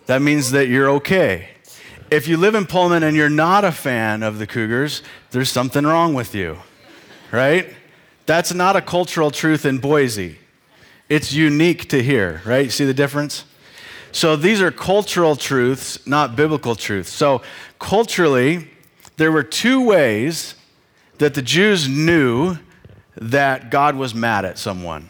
That 0.07 0.23
means 0.23 0.53
that 0.53 0.69
you're 0.69 0.89
okay. 0.91 1.49
If 2.11 2.29
you 2.29 2.37
live 2.37 2.55
in 2.55 2.67
Pullman 2.67 3.03
and 3.03 3.17
you're 3.17 3.29
not 3.29 3.65
a 3.65 3.73
fan 3.73 4.23
of 4.23 4.39
the 4.39 4.47
Cougars, 4.47 5.03
there's 5.33 5.51
something 5.51 5.85
wrong 5.85 6.15
with 6.15 6.35
you, 6.35 6.59
right? 7.33 7.75
That's 8.27 8.55
not 8.55 8.77
a 8.77 8.81
cultural 8.81 9.31
truth 9.31 9.67
in 9.67 9.79
Boise. 9.79 10.39
It's 11.09 11.33
unique 11.33 11.89
to 11.91 12.03
here, 12.03 12.41
right? 12.45 12.71
See 12.71 12.85
the 12.85 12.95
difference? 12.95 13.45
So 14.13 14.37
these 14.37 14.63
are 14.63 14.71
cultural 14.71 15.35
truths, 15.35 16.07
not 16.07 16.37
biblical 16.37 16.77
truths. 16.77 17.11
So 17.11 17.43
culturally, 17.81 18.71
there 19.17 19.33
were 19.33 19.43
two 19.43 19.85
ways 19.85 20.55
that 21.19 21.35
the 21.35 21.43
Jews 21.43 21.89
knew 21.89 22.59
that 23.17 23.71
God 23.71 23.97
was 23.97 24.15
mad 24.15 24.45
at 24.45 24.59
someone. 24.59 25.09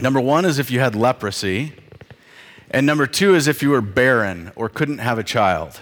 Number 0.00 0.20
one 0.20 0.44
is 0.44 0.58
if 0.58 0.70
you 0.70 0.80
had 0.80 0.94
leprosy, 0.94 1.74
and 2.70 2.86
number 2.86 3.06
two 3.06 3.34
is 3.34 3.48
if 3.48 3.62
you 3.62 3.70
were 3.70 3.80
barren 3.80 4.52
or 4.54 4.68
couldn't 4.68 4.98
have 4.98 5.18
a 5.18 5.24
child. 5.24 5.80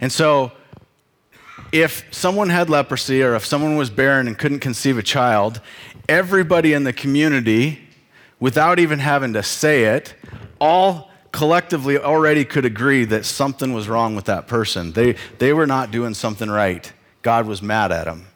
And 0.00 0.12
so, 0.12 0.52
if 1.72 2.04
someone 2.10 2.50
had 2.50 2.68
leprosy 2.68 3.22
or 3.22 3.34
if 3.34 3.46
someone 3.46 3.76
was 3.76 3.88
barren 3.88 4.26
and 4.28 4.36
couldn't 4.36 4.60
conceive 4.60 4.98
a 4.98 5.02
child, 5.02 5.60
everybody 6.08 6.74
in 6.74 6.84
the 6.84 6.92
community, 6.92 7.80
without 8.38 8.78
even 8.78 8.98
having 8.98 9.32
to 9.32 9.42
say 9.42 9.84
it, 9.84 10.14
all 10.60 11.10
collectively 11.32 11.96
already 11.96 12.44
could 12.44 12.66
agree 12.66 13.06
that 13.06 13.24
something 13.24 13.72
was 13.72 13.88
wrong 13.88 14.14
with 14.14 14.26
that 14.26 14.46
person. 14.46 14.92
They, 14.92 15.16
they 15.38 15.54
were 15.54 15.66
not 15.66 15.90
doing 15.90 16.12
something 16.12 16.50
right. 16.50 16.92
God 17.22 17.46
was 17.46 17.62
mad 17.62 17.92
at 17.92 18.06
him. 18.06 18.26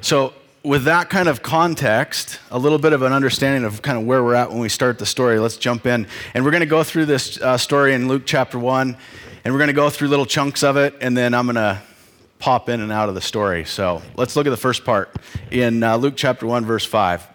So, 0.00 0.34
with 0.64 0.84
that 0.84 1.08
kind 1.10 1.28
of 1.28 1.42
context, 1.42 2.40
a 2.50 2.58
little 2.58 2.78
bit 2.78 2.92
of 2.92 3.02
an 3.02 3.12
understanding 3.12 3.64
of 3.64 3.82
kind 3.82 3.96
of 3.96 4.04
where 4.04 4.22
we're 4.24 4.34
at 4.34 4.50
when 4.50 4.58
we 4.58 4.68
start 4.68 4.98
the 4.98 5.06
story, 5.06 5.38
let's 5.38 5.56
jump 5.56 5.86
in. 5.86 6.08
And 6.34 6.44
we're 6.44 6.50
going 6.50 6.60
to 6.60 6.66
go 6.66 6.82
through 6.82 7.06
this 7.06 7.40
uh, 7.40 7.56
story 7.56 7.94
in 7.94 8.08
Luke 8.08 8.24
chapter 8.26 8.58
1, 8.58 8.96
and 9.44 9.54
we're 9.54 9.60
going 9.60 9.68
to 9.68 9.74
go 9.74 9.90
through 9.90 10.08
little 10.08 10.26
chunks 10.26 10.64
of 10.64 10.76
it, 10.76 10.94
and 11.00 11.16
then 11.16 11.34
I'm 11.34 11.46
going 11.46 11.54
to 11.54 11.80
pop 12.40 12.68
in 12.68 12.80
and 12.80 12.90
out 12.90 13.08
of 13.08 13.14
the 13.14 13.20
story. 13.20 13.64
So, 13.64 14.02
let's 14.16 14.34
look 14.34 14.46
at 14.48 14.50
the 14.50 14.56
first 14.56 14.84
part 14.84 15.14
in 15.52 15.84
uh, 15.84 15.96
Luke 15.96 16.14
chapter 16.16 16.46
1, 16.46 16.64
verse 16.64 16.84
5. 16.84 17.28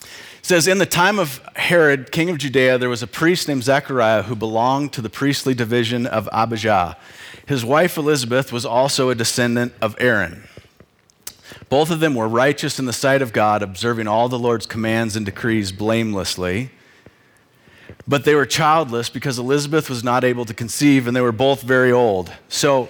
It 0.00 0.08
says, 0.40 0.66
In 0.66 0.78
the 0.78 0.86
time 0.86 1.18
of 1.18 1.40
Herod, 1.54 2.10
king 2.10 2.30
of 2.30 2.38
Judea, 2.38 2.78
there 2.78 2.88
was 2.88 3.02
a 3.02 3.06
priest 3.06 3.48
named 3.48 3.64
Zechariah 3.64 4.22
who 4.22 4.34
belonged 4.34 4.94
to 4.94 5.02
the 5.02 5.10
priestly 5.10 5.52
division 5.52 6.06
of 6.06 6.28
Abijah. 6.32 6.96
His 7.46 7.64
wife 7.64 7.96
Elizabeth 7.96 8.52
was 8.52 8.64
also 8.64 9.10
a 9.10 9.14
descendant 9.14 9.72
of 9.80 9.96
Aaron. 9.98 10.48
Both 11.68 11.90
of 11.90 12.00
them 12.00 12.14
were 12.14 12.28
righteous 12.28 12.78
in 12.78 12.86
the 12.86 12.92
sight 12.92 13.22
of 13.22 13.32
God, 13.32 13.62
observing 13.62 14.06
all 14.06 14.28
the 14.28 14.38
Lord's 14.38 14.66
commands 14.66 15.16
and 15.16 15.24
decrees 15.26 15.72
blamelessly. 15.72 16.70
but 18.06 18.24
they 18.24 18.34
were 18.34 18.46
childless 18.46 19.08
because 19.08 19.38
Elizabeth 19.38 19.88
was 19.88 20.02
not 20.02 20.24
able 20.24 20.44
to 20.44 20.54
conceive 20.54 21.06
and 21.06 21.16
they 21.16 21.20
were 21.20 21.32
both 21.32 21.62
very 21.62 21.92
old. 21.92 22.32
So 22.48 22.88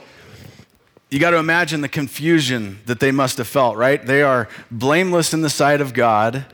you 1.10 1.18
got 1.18 1.30
to 1.30 1.36
imagine 1.36 1.82
the 1.82 1.88
confusion 1.88 2.80
that 2.86 3.00
they 3.00 3.12
must 3.12 3.38
have 3.38 3.46
felt, 3.46 3.76
right? 3.76 4.04
They 4.04 4.22
are 4.22 4.48
blameless 4.70 5.34
in 5.34 5.42
the 5.42 5.50
sight 5.50 5.80
of 5.80 5.92
God, 5.92 6.46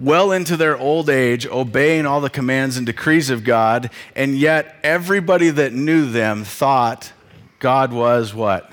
well 0.00 0.32
into 0.32 0.56
their 0.56 0.76
old 0.76 1.10
age, 1.10 1.46
obeying 1.46 2.06
all 2.06 2.20
the 2.20 2.30
commands 2.30 2.76
and 2.76 2.86
decrees 2.86 3.30
of 3.30 3.44
God, 3.44 3.90
and 4.14 4.36
yet 4.36 4.76
everybody 4.82 5.50
that 5.50 5.72
knew 5.72 6.10
them 6.10 6.44
thought 6.44 7.12
God 7.58 7.92
was 7.92 8.34
what? 8.34 8.70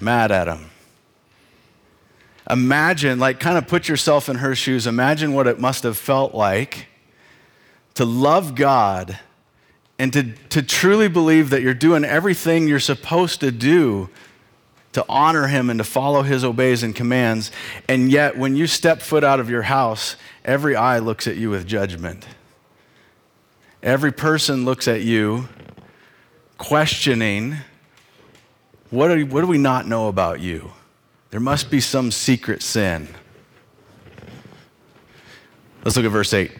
Mad 0.00 0.30
at 0.30 0.44
them. 0.44 0.70
Imagine, 2.48 3.18
like, 3.18 3.40
kind 3.40 3.58
of 3.58 3.66
put 3.66 3.88
yourself 3.88 4.28
in 4.28 4.36
her 4.36 4.54
shoes. 4.54 4.86
Imagine 4.86 5.32
what 5.32 5.48
it 5.48 5.58
must 5.58 5.82
have 5.82 5.96
felt 5.96 6.32
like 6.34 6.86
to 7.94 8.04
love 8.04 8.54
God 8.54 9.18
and 9.98 10.12
to, 10.12 10.32
to 10.50 10.62
truly 10.62 11.08
believe 11.08 11.50
that 11.50 11.62
you're 11.62 11.74
doing 11.74 12.04
everything 12.04 12.68
you're 12.68 12.78
supposed 12.78 13.40
to 13.40 13.50
do 13.50 14.08
to 14.96 15.04
honor 15.10 15.46
Him 15.46 15.68
and 15.68 15.76
to 15.76 15.84
follow 15.84 16.22
His 16.22 16.42
obeys 16.42 16.82
and 16.82 16.96
commands. 16.96 17.52
And 17.86 18.10
yet, 18.10 18.38
when 18.38 18.56
you 18.56 18.66
step 18.66 19.02
foot 19.02 19.22
out 19.22 19.40
of 19.40 19.50
your 19.50 19.60
house, 19.60 20.16
every 20.42 20.74
eye 20.74 21.00
looks 21.00 21.26
at 21.26 21.36
you 21.36 21.50
with 21.50 21.66
judgment. 21.66 22.26
Every 23.82 24.10
person 24.10 24.64
looks 24.64 24.88
at 24.88 25.02
you 25.02 25.50
questioning 26.56 27.56
what, 28.88 29.10
are, 29.10 29.20
what 29.20 29.42
do 29.42 29.46
we 29.46 29.58
not 29.58 29.86
know 29.86 30.08
about 30.08 30.40
you? 30.40 30.72
There 31.28 31.40
must 31.40 31.70
be 31.70 31.80
some 31.80 32.10
secret 32.10 32.62
sin. 32.62 33.06
Let's 35.84 35.94
look 35.94 36.06
at 36.06 36.10
verse 36.10 36.32
8 36.32 36.52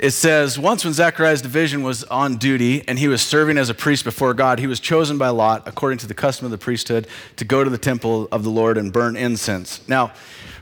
it 0.00 0.12
says, 0.12 0.58
Once 0.58 0.82
when 0.82 0.94
Zechariah's 0.94 1.42
division 1.42 1.82
was 1.82 2.04
on 2.04 2.36
duty 2.36 2.82
and 2.88 2.98
he 2.98 3.06
was 3.06 3.20
serving 3.20 3.58
as 3.58 3.68
a 3.68 3.74
priest 3.74 4.02
before 4.02 4.32
God, 4.32 4.58
he 4.58 4.66
was 4.66 4.80
chosen 4.80 5.18
by 5.18 5.28
Lot, 5.28 5.68
according 5.68 5.98
to 5.98 6.06
the 6.06 6.14
custom 6.14 6.46
of 6.46 6.50
the 6.50 6.58
priesthood, 6.58 7.06
to 7.36 7.44
go 7.44 7.62
to 7.62 7.68
the 7.68 7.78
temple 7.78 8.26
of 8.32 8.42
the 8.42 8.50
Lord 8.50 8.78
and 8.78 8.92
burn 8.92 9.14
incense. 9.14 9.86
Now, 9.88 10.12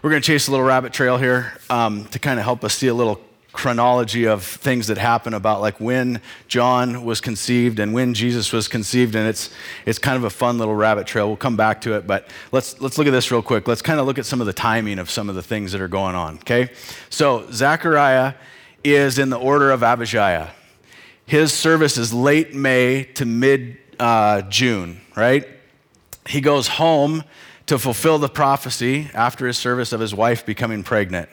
we're 0.03 0.11
going 0.11 0.21
to 0.21 0.27
chase 0.27 0.49
a 0.49 0.51
little 0.51 0.67
rabbit 0.67 0.93
trail 0.93 1.19
here 1.19 1.53
um, 1.71 2.05
to 2.07 2.19
kind 2.19 2.41
of 2.41 2.45
help 2.45 2.65
us 2.65 2.75
see 2.75 2.89
a 2.89 2.95
little 2.95 3.21
chronology 3.53 4.27
of 4.27 4.45
things 4.45 4.89
that 4.89 4.99
happen 4.99 5.35
about 5.35 5.61
like 5.61 5.81
when 5.81 6.21
John 6.49 7.05
was 7.05 7.21
conceived 7.21 7.79
and 7.79 7.93
when 7.93 8.15
Jesus 8.15 8.53
was 8.53 8.69
conceived 8.69 9.17
and 9.17 9.27
it's 9.27 9.51
it's 9.87 9.99
kind 9.99 10.17
of 10.17 10.23
a 10.25 10.31
fun 10.31 10.59
little 10.59 10.75
rabbit 10.75 11.07
trail. 11.07 11.27
We'll 11.29 11.37
come 11.37 11.57
back 11.57 11.81
to 11.83 11.95
it, 11.95 12.07
but 12.07 12.29
let's 12.53 12.81
let's 12.81 12.99
look 12.99 13.07
at 13.07 13.11
this 13.11 13.31
real 13.31 13.43
quick. 13.43 13.67
Let's 13.67 13.83
kind 13.83 13.99
of 13.99 14.07
look 14.07 14.19
at 14.19 14.27
some 14.27 14.41
of 14.41 14.47
the 14.47 14.53
timing 14.53 14.99
of 14.99 15.11
some 15.11 15.29
of 15.29 15.35
the 15.35 15.43
things 15.43 15.73
that 15.73 15.81
are 15.81 15.89
going 15.89 16.15
on, 16.15 16.37
okay? 16.37 16.71
So, 17.11 17.51
Zechariah 17.51 18.35
is 18.95 19.19
in 19.19 19.31
the 19.31 19.39
order 19.39 19.71
of 19.71 19.83
Abijah. 19.83 20.53
His 21.27 21.53
service 21.53 21.99
is 21.99 22.13
late 22.13 22.55
May 22.55 23.05
to 23.15 23.25
mid 23.25 23.79
uh, 23.99 24.43
June, 24.43 25.01
right? 25.17 25.47
He 26.27 26.41
goes 26.41 26.69
home 26.69 27.25
to 27.67 27.79
fulfill 27.79 28.19
the 28.19 28.29
prophecy 28.29 29.11
after 29.13 29.47
his 29.47 29.59
service 29.59 29.93
of 29.93 30.01
his 30.01 30.15
wife 30.15 30.47
becoming 30.47 30.83
pregnant. 30.83 31.29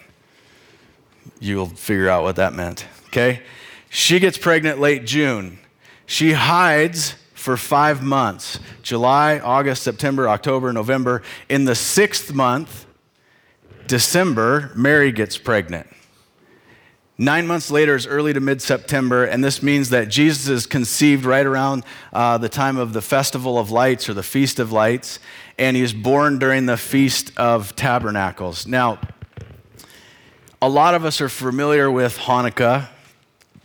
You'll 1.39 1.67
figure 1.67 2.09
out 2.09 2.23
what 2.23 2.35
that 2.35 2.53
meant, 2.53 2.85
okay? 3.07 3.41
She 3.89 4.19
gets 4.19 4.37
pregnant 4.37 4.79
late 4.79 5.05
June. 5.05 5.59
She 6.05 6.33
hides 6.33 7.15
for 7.33 7.55
five 7.57 8.03
months 8.03 8.59
July, 8.81 9.39
August, 9.39 9.83
September, 9.83 10.27
October, 10.27 10.73
November. 10.73 11.21
In 11.47 11.65
the 11.65 11.75
sixth 11.75 12.33
month, 12.33 12.85
December, 13.87 14.71
Mary 14.75 15.11
gets 15.11 15.37
pregnant. 15.37 15.87
Nine 17.17 17.47
months 17.47 17.71
later 17.71 17.95
is 17.95 18.05
early 18.05 18.33
to 18.33 18.41
mid 18.41 18.61
September, 18.61 19.23
and 19.23 19.41
this 19.41 19.63
means 19.63 19.89
that 19.91 20.09
Jesus 20.09 20.49
is 20.49 20.65
conceived 20.65 21.23
right 21.23 21.45
around 21.45 21.85
uh, 22.11 22.37
the 22.37 22.49
time 22.49 22.75
of 22.75 22.91
the 22.91 23.01
Festival 23.01 23.57
of 23.57 23.71
Lights 23.71 24.09
or 24.09 24.13
the 24.13 24.23
Feast 24.23 24.59
of 24.59 24.73
Lights, 24.73 25.19
and 25.57 25.77
he 25.77 25.83
is 25.83 25.93
born 25.93 26.39
during 26.39 26.65
the 26.65 26.75
Feast 26.75 27.31
of 27.37 27.73
Tabernacles. 27.77 28.67
Now, 28.67 28.99
a 30.61 30.67
lot 30.67 30.93
of 30.93 31.05
us 31.05 31.21
are 31.21 31.29
familiar 31.29 31.89
with 31.89 32.17
Hanukkah, 32.17 32.89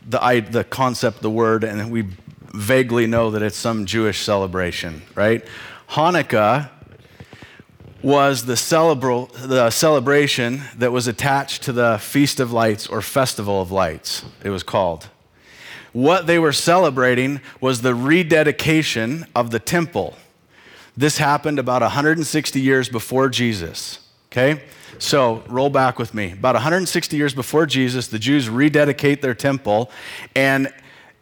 the, 0.06 0.46
the 0.48 0.62
concept, 0.62 1.20
the 1.20 1.30
word, 1.30 1.64
and 1.64 1.90
we 1.90 2.06
vaguely 2.54 3.08
know 3.08 3.32
that 3.32 3.42
it's 3.42 3.56
some 3.56 3.84
Jewish 3.84 4.20
celebration, 4.20 5.02
right? 5.16 5.44
Hanukkah 5.88 6.70
was 8.02 8.46
the, 8.46 8.54
celebra- 8.54 9.30
the 9.46 9.70
celebration 9.70 10.62
that 10.76 10.92
was 10.92 11.06
attached 11.06 11.62
to 11.64 11.72
the 11.72 11.98
Feast 11.98 12.40
of 12.40 12.52
Lights 12.52 12.86
or 12.86 13.02
Festival 13.02 13.60
of 13.60 13.70
Lights, 13.70 14.24
it 14.42 14.50
was 14.50 14.62
called. 14.62 15.08
What 15.92 16.26
they 16.26 16.38
were 16.38 16.52
celebrating 16.52 17.40
was 17.60 17.82
the 17.82 17.94
rededication 17.94 19.26
of 19.34 19.50
the 19.50 19.58
temple. 19.58 20.16
This 20.96 21.18
happened 21.18 21.58
about 21.58 21.82
160 21.82 22.60
years 22.60 22.88
before 22.88 23.28
Jesus. 23.28 23.98
Okay? 24.30 24.62
So 24.98 25.42
roll 25.48 25.70
back 25.70 25.98
with 25.98 26.14
me. 26.14 26.32
About 26.32 26.54
160 26.54 27.16
years 27.16 27.34
before 27.34 27.66
Jesus, 27.66 28.06
the 28.06 28.18
Jews 28.18 28.48
rededicate 28.48 29.22
their 29.22 29.34
temple, 29.34 29.90
and 30.36 30.72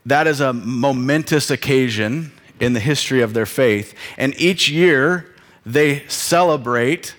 that 0.04 0.26
is 0.26 0.40
a 0.40 0.52
momentous 0.52 1.50
occasion 1.50 2.32
in 2.60 2.72
the 2.72 2.80
history 2.80 3.22
of 3.22 3.34
their 3.34 3.46
faith. 3.46 3.94
And 4.16 4.38
each 4.40 4.68
year, 4.68 5.34
they 5.68 6.06
celebrate 6.08 7.14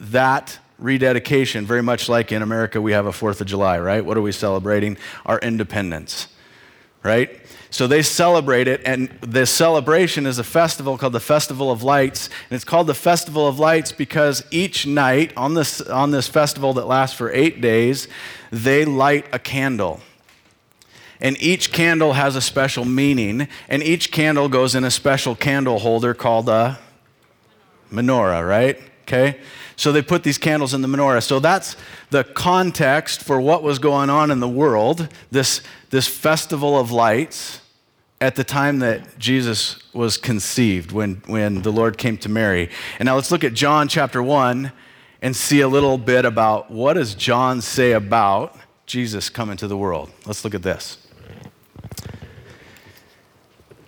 that 0.00 0.58
rededication, 0.78 1.66
very 1.66 1.82
much 1.82 2.08
like 2.08 2.32
in 2.32 2.40
America 2.40 2.80
we 2.80 2.92
have 2.92 3.06
a 3.06 3.10
4th 3.10 3.40
of 3.42 3.46
July, 3.46 3.78
right? 3.78 4.04
What 4.04 4.16
are 4.16 4.22
we 4.22 4.32
celebrating? 4.32 4.96
Our 5.26 5.38
independence, 5.40 6.28
right? 7.02 7.38
So 7.68 7.86
they 7.86 8.00
celebrate 8.02 8.66
it, 8.66 8.80
and 8.86 9.10
this 9.20 9.50
celebration 9.50 10.24
is 10.24 10.38
a 10.38 10.44
festival 10.44 10.96
called 10.96 11.12
the 11.12 11.20
Festival 11.20 11.70
of 11.70 11.82
Lights. 11.82 12.28
And 12.48 12.56
it's 12.56 12.64
called 12.64 12.86
the 12.86 12.94
Festival 12.94 13.46
of 13.46 13.58
Lights 13.58 13.92
because 13.92 14.42
each 14.50 14.86
night 14.86 15.34
on 15.36 15.52
this, 15.52 15.82
on 15.82 16.12
this 16.12 16.28
festival 16.28 16.72
that 16.74 16.86
lasts 16.86 17.16
for 17.16 17.30
eight 17.32 17.60
days, 17.60 18.08
they 18.50 18.86
light 18.86 19.26
a 19.32 19.38
candle. 19.38 20.00
And 21.20 21.36
each 21.42 21.72
candle 21.72 22.14
has 22.14 22.36
a 22.36 22.40
special 22.40 22.86
meaning, 22.86 23.48
and 23.68 23.82
each 23.82 24.10
candle 24.10 24.48
goes 24.48 24.74
in 24.74 24.84
a 24.84 24.90
special 24.90 25.34
candle 25.34 25.80
holder 25.80 26.14
called 26.14 26.48
a 26.48 26.78
menorah, 27.90 28.46
right? 28.46 28.80
Okay? 29.02 29.38
So 29.76 29.92
they 29.92 30.02
put 30.02 30.22
these 30.22 30.38
candles 30.38 30.74
in 30.74 30.82
the 30.82 30.88
menorah. 30.88 31.22
So 31.22 31.38
that's 31.38 31.76
the 32.10 32.24
context 32.24 33.22
for 33.22 33.40
what 33.40 33.62
was 33.62 33.78
going 33.78 34.10
on 34.10 34.30
in 34.30 34.40
the 34.40 34.48
world, 34.48 35.08
this, 35.30 35.60
this 35.90 36.08
festival 36.08 36.78
of 36.78 36.90
lights 36.90 37.60
at 38.20 38.34
the 38.34 38.44
time 38.44 38.78
that 38.78 39.18
Jesus 39.18 39.82
was 39.92 40.16
conceived, 40.16 40.90
when, 40.90 41.22
when 41.26 41.62
the 41.62 41.70
Lord 41.70 41.98
came 41.98 42.16
to 42.18 42.30
Mary. 42.30 42.70
And 42.98 43.06
now 43.06 43.14
let's 43.14 43.30
look 43.30 43.44
at 43.44 43.52
John 43.52 43.88
chapter 43.88 44.22
1 44.22 44.72
and 45.20 45.36
see 45.36 45.60
a 45.60 45.68
little 45.68 45.98
bit 45.98 46.24
about 46.24 46.70
what 46.70 46.94
does 46.94 47.14
John 47.14 47.60
say 47.60 47.92
about 47.92 48.56
Jesus 48.86 49.28
coming 49.28 49.56
to 49.58 49.68
the 49.68 49.76
world. 49.76 50.10
Let's 50.24 50.44
look 50.44 50.54
at 50.54 50.62
this 50.62 51.05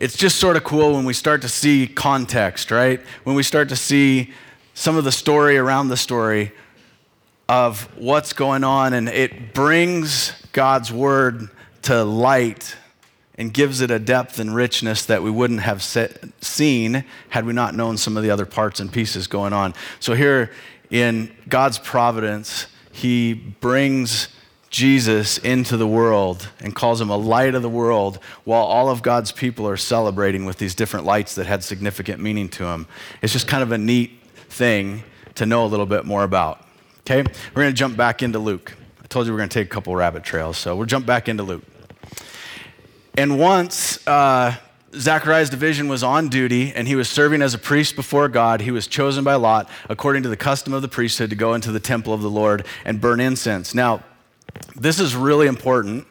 it's 0.00 0.16
just 0.16 0.36
sort 0.36 0.56
of 0.56 0.64
cool 0.64 0.94
when 0.94 1.04
we 1.04 1.12
start 1.12 1.42
to 1.42 1.48
see 1.48 1.86
context, 1.86 2.70
right? 2.70 3.00
When 3.24 3.34
we 3.34 3.42
start 3.42 3.68
to 3.70 3.76
see 3.76 4.32
some 4.74 4.96
of 4.96 5.04
the 5.04 5.12
story 5.12 5.56
around 5.56 5.88
the 5.88 5.96
story 5.96 6.52
of 7.48 7.82
what's 7.96 8.32
going 8.32 8.62
on, 8.62 8.92
and 8.92 9.08
it 9.08 9.54
brings 9.54 10.32
God's 10.52 10.92
word 10.92 11.48
to 11.82 12.04
light 12.04 12.76
and 13.36 13.52
gives 13.54 13.80
it 13.80 13.90
a 13.90 13.98
depth 13.98 14.38
and 14.38 14.54
richness 14.54 15.06
that 15.06 15.22
we 15.22 15.30
wouldn't 15.30 15.60
have 15.60 15.82
seen 15.82 17.04
had 17.30 17.46
we 17.46 17.52
not 17.52 17.74
known 17.74 17.96
some 17.96 18.16
of 18.16 18.22
the 18.22 18.30
other 18.30 18.46
parts 18.46 18.80
and 18.80 18.92
pieces 18.92 19.26
going 19.26 19.52
on. 19.52 19.74
So, 20.00 20.14
here 20.14 20.52
in 20.90 21.34
God's 21.48 21.78
providence, 21.78 22.66
He 22.92 23.34
brings 23.34 24.28
Jesus 24.70 25.38
into 25.38 25.76
the 25.76 25.86
world 25.86 26.50
and 26.60 26.74
calls 26.74 27.00
him 27.00 27.08
a 27.08 27.16
light 27.16 27.54
of 27.54 27.62
the 27.62 27.68
world 27.68 28.18
while 28.44 28.64
all 28.64 28.90
of 28.90 29.02
God's 29.02 29.32
people 29.32 29.66
are 29.66 29.76
celebrating 29.76 30.44
with 30.44 30.58
these 30.58 30.74
different 30.74 31.06
lights 31.06 31.34
that 31.36 31.46
had 31.46 31.64
significant 31.64 32.20
meaning 32.20 32.48
to 32.50 32.64
him. 32.64 32.86
It's 33.22 33.32
just 33.32 33.48
kind 33.48 33.62
of 33.62 33.72
a 33.72 33.78
neat 33.78 34.12
thing 34.50 35.04
to 35.36 35.46
know 35.46 35.64
a 35.64 35.68
little 35.68 35.86
bit 35.86 36.04
more 36.04 36.22
about. 36.22 36.66
Okay? 37.00 37.22
We're 37.22 37.62
going 37.62 37.72
to 37.72 37.78
jump 37.78 37.96
back 37.96 38.22
into 38.22 38.38
Luke. 38.38 38.76
I 39.02 39.06
told 39.06 39.26
you 39.26 39.32
we're 39.32 39.38
going 39.38 39.48
to 39.48 39.54
take 39.54 39.68
a 39.68 39.70
couple 39.70 39.96
rabbit 39.96 40.22
trails, 40.22 40.58
so 40.58 40.76
we'll 40.76 40.86
jump 40.86 41.06
back 41.06 41.28
into 41.28 41.42
Luke. 41.42 41.64
And 43.16 43.38
once 43.38 44.06
uh, 44.06 44.54
Zechariah's 44.94 45.50
division 45.50 45.88
was 45.88 46.02
on 46.02 46.28
duty 46.28 46.72
and 46.74 46.86
he 46.86 46.94
was 46.94 47.08
serving 47.08 47.40
as 47.40 47.54
a 47.54 47.58
priest 47.58 47.96
before 47.96 48.28
God, 48.28 48.60
he 48.60 48.70
was 48.70 48.86
chosen 48.86 49.24
by 49.24 49.34
Lot, 49.34 49.68
according 49.88 50.22
to 50.24 50.28
the 50.28 50.36
custom 50.36 50.74
of 50.74 50.82
the 50.82 50.88
priesthood, 50.88 51.30
to 51.30 51.36
go 51.36 51.54
into 51.54 51.72
the 51.72 51.80
temple 51.80 52.12
of 52.12 52.20
the 52.20 52.30
Lord 52.30 52.66
and 52.84 53.00
burn 53.00 53.20
incense. 53.20 53.74
Now, 53.74 54.02
this 54.76 55.00
is 55.00 55.14
really 55.14 55.46
important 55.46 56.06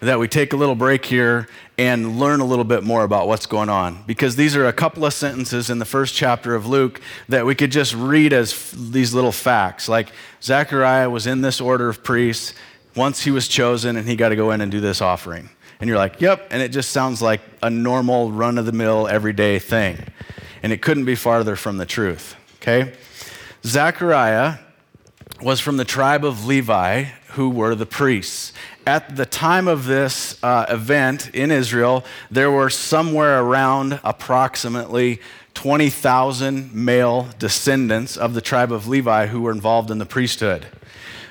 that 0.00 0.18
we 0.18 0.28
take 0.28 0.52
a 0.52 0.56
little 0.56 0.74
break 0.74 1.04
here 1.04 1.48
and 1.76 2.18
learn 2.18 2.40
a 2.40 2.44
little 2.44 2.64
bit 2.64 2.82
more 2.82 3.04
about 3.04 3.26
what's 3.26 3.46
going 3.46 3.68
on 3.68 4.02
because 4.06 4.36
these 4.36 4.56
are 4.56 4.66
a 4.66 4.72
couple 4.72 5.04
of 5.04 5.12
sentences 5.12 5.70
in 5.70 5.78
the 5.78 5.84
first 5.84 6.14
chapter 6.14 6.54
of 6.54 6.66
Luke 6.66 7.00
that 7.28 7.46
we 7.46 7.54
could 7.54 7.70
just 7.70 7.94
read 7.94 8.32
as 8.32 8.52
f- 8.52 8.74
these 8.76 9.14
little 9.14 9.32
facts. 9.32 9.88
Like 9.88 10.12
Zechariah 10.42 11.08
was 11.08 11.26
in 11.26 11.40
this 11.42 11.60
order 11.60 11.88
of 11.88 12.02
priests 12.02 12.54
once 12.96 13.22
he 13.22 13.30
was 13.30 13.48
chosen 13.48 13.96
and 13.96 14.08
he 14.08 14.16
got 14.16 14.30
to 14.30 14.36
go 14.36 14.50
in 14.50 14.60
and 14.60 14.70
do 14.70 14.80
this 14.80 15.00
offering. 15.00 15.48
And 15.80 15.88
you're 15.88 15.98
like, 15.98 16.20
yep. 16.20 16.48
And 16.50 16.60
it 16.60 16.68
just 16.68 16.90
sounds 16.90 17.22
like 17.22 17.40
a 17.62 17.70
normal, 17.70 18.30
run 18.30 18.58
of 18.58 18.66
the 18.66 18.72
mill, 18.72 19.08
everyday 19.08 19.58
thing. 19.58 19.98
And 20.62 20.72
it 20.72 20.82
couldn't 20.82 21.06
be 21.06 21.14
farther 21.14 21.56
from 21.56 21.78
the 21.78 21.86
truth, 21.86 22.36
okay? 22.56 22.92
Zechariah 23.64 24.58
was 25.40 25.60
from 25.60 25.78
the 25.78 25.86
tribe 25.86 26.24
of 26.24 26.44
Levi, 26.44 27.06
who 27.32 27.50
were 27.50 27.74
the 27.74 27.86
priests. 27.86 28.52
At 28.86 29.16
the 29.16 29.26
time 29.26 29.68
of 29.68 29.86
this 29.86 30.42
uh, 30.42 30.66
event 30.68 31.30
in 31.34 31.50
Israel, 31.50 32.04
there 32.30 32.50
were 32.50 32.70
somewhere 32.70 33.42
around 33.42 34.00
approximately 34.02 35.20
20,000 35.54 36.74
male 36.74 37.28
descendants 37.38 38.16
of 38.16 38.34
the 38.34 38.40
tribe 38.40 38.72
of 38.72 38.86
Levi 38.88 39.26
who 39.26 39.42
were 39.42 39.52
involved 39.52 39.90
in 39.90 39.98
the 39.98 40.06
priesthood. 40.06 40.66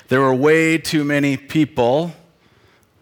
There 0.08 0.20
were 0.20 0.34
way 0.34 0.78
too 0.78 1.04
many 1.04 1.36
people 1.36 2.12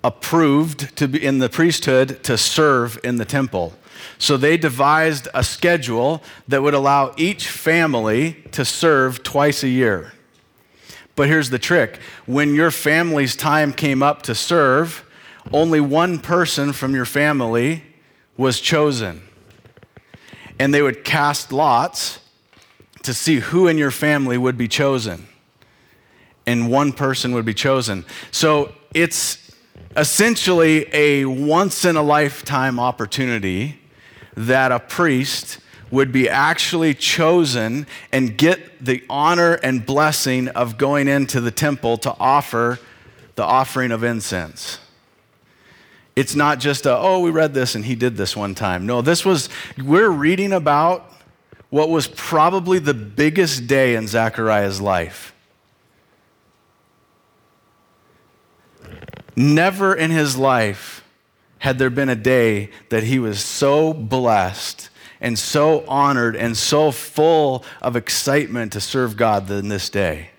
approved 0.05 0.97
to 0.97 1.09
be 1.09 1.25
in 1.25 1.39
the 1.39 1.49
priesthood 1.49 2.23
to 2.25 2.39
serve 2.39 2.99
in 3.03 3.17
the 3.17 3.25
temple. 3.25 3.75
So 4.19 4.37
they 4.37 4.57
devised 4.57 5.29
a 5.35 5.43
schedule 5.45 6.23
that 6.47 6.63
would 6.63 6.75
allow 6.75 7.15
each 7.17 7.49
family 7.49 8.45
to 8.53 8.65
serve 8.65 9.23
twice 9.23 9.63
a 9.63 9.69
year. 9.69 10.13
But 11.19 11.27
here's 11.27 11.51
the 11.51 11.59
trick 11.59 11.99
when 12.27 12.55
your 12.55 12.71
family's 12.71 13.35
time 13.35 13.73
came 13.73 14.05
up 14.05 14.23
to 14.23 14.37
serve, 14.37 15.05
only 15.53 15.81
one 15.81 16.21
person 16.21 16.73
from 16.73 16.95
your 16.95 17.05
family 17.05 17.83
was 18.37 18.61
chosen. 18.61 19.23
And 20.61 20.73
they 20.73 20.81
would 20.81 21.03
cast 21.03 21.51
lots 21.51 22.21
to 23.03 23.13
see 23.13 23.41
who 23.41 23.67
in 23.67 23.79
your 23.79 23.91
family 23.91 24.39
would 24.39 24.57
be 24.57 24.69
chosen. 24.69 25.27
And 26.47 26.71
one 26.71 26.93
person 26.93 27.35
would 27.35 27.45
be 27.45 27.55
chosen. 27.55 28.05
So 28.31 28.73
it's 28.95 29.57
essentially 29.97 30.87
a 30.95 31.25
once 31.25 31.85
in 31.85 31.97
a 31.97 32.03
lifetime 32.03 32.79
opportunity 32.79 33.81
that 34.37 34.71
a 34.71 34.79
priest 34.79 35.59
would 35.91 36.13
be 36.13 36.29
actually 36.29 36.95
chosen 36.95 37.87
and 38.13 38.37
get 38.37 38.85
the 38.85 39.03
honor 39.09 39.55
and 39.55 39.85
blessing 39.85 40.49
of 40.49 40.79
going 40.79 41.09
into 41.09 41.41
the 41.41 41.51
temple 41.51 41.97
to 41.99 42.15
offer 42.19 42.79
the 43.35 43.45
offering 43.45 43.91
of 43.91 44.03
incense. 44.03 44.79
It's 46.17 46.35
not 46.35 46.59
just 46.59 46.85
a, 46.85 46.97
oh, 46.97 47.21
we 47.21 47.31
read 47.31 47.55
this 47.55 47.75
and 47.75 47.85
he 47.85 47.95
did 47.95 48.17
this 48.17 48.37
one 48.37 48.55
time. 48.55 48.87
No, 48.87 49.01
this 49.03 49.25
was, 49.25 49.49
we're 49.79 50.11
reading 50.11 50.53
about 50.53 51.13
what 51.71 51.91
was 51.91 52.09
probably 52.09 52.79
the 52.79 52.95
biggest 52.95 53.67
day 53.67 53.95
in 53.95 54.09
Zechariah's 54.09 54.81
life. 54.81 55.33
Never 59.37 59.95
in 59.95 60.11
his 60.11 60.37
life 60.37 61.05
had 61.59 61.79
there 61.79 61.91
been 61.91 62.09
a 62.09 62.17
day 62.17 62.71
that 62.89 63.05
he 63.05 63.19
was 63.19 63.41
so 63.41 63.93
blessed 63.93 64.91
and 65.21 65.39
so 65.39 65.85
honored 65.87 66.37
and 66.37 66.57
so 66.57 66.91
full 66.91 67.65
of 67.83 67.97
excitement 67.97 68.73
to 68.73 68.81
serve 68.81 69.17
God 69.17 69.47
than 69.47 69.69
this 69.69 69.91
day. 69.91 70.31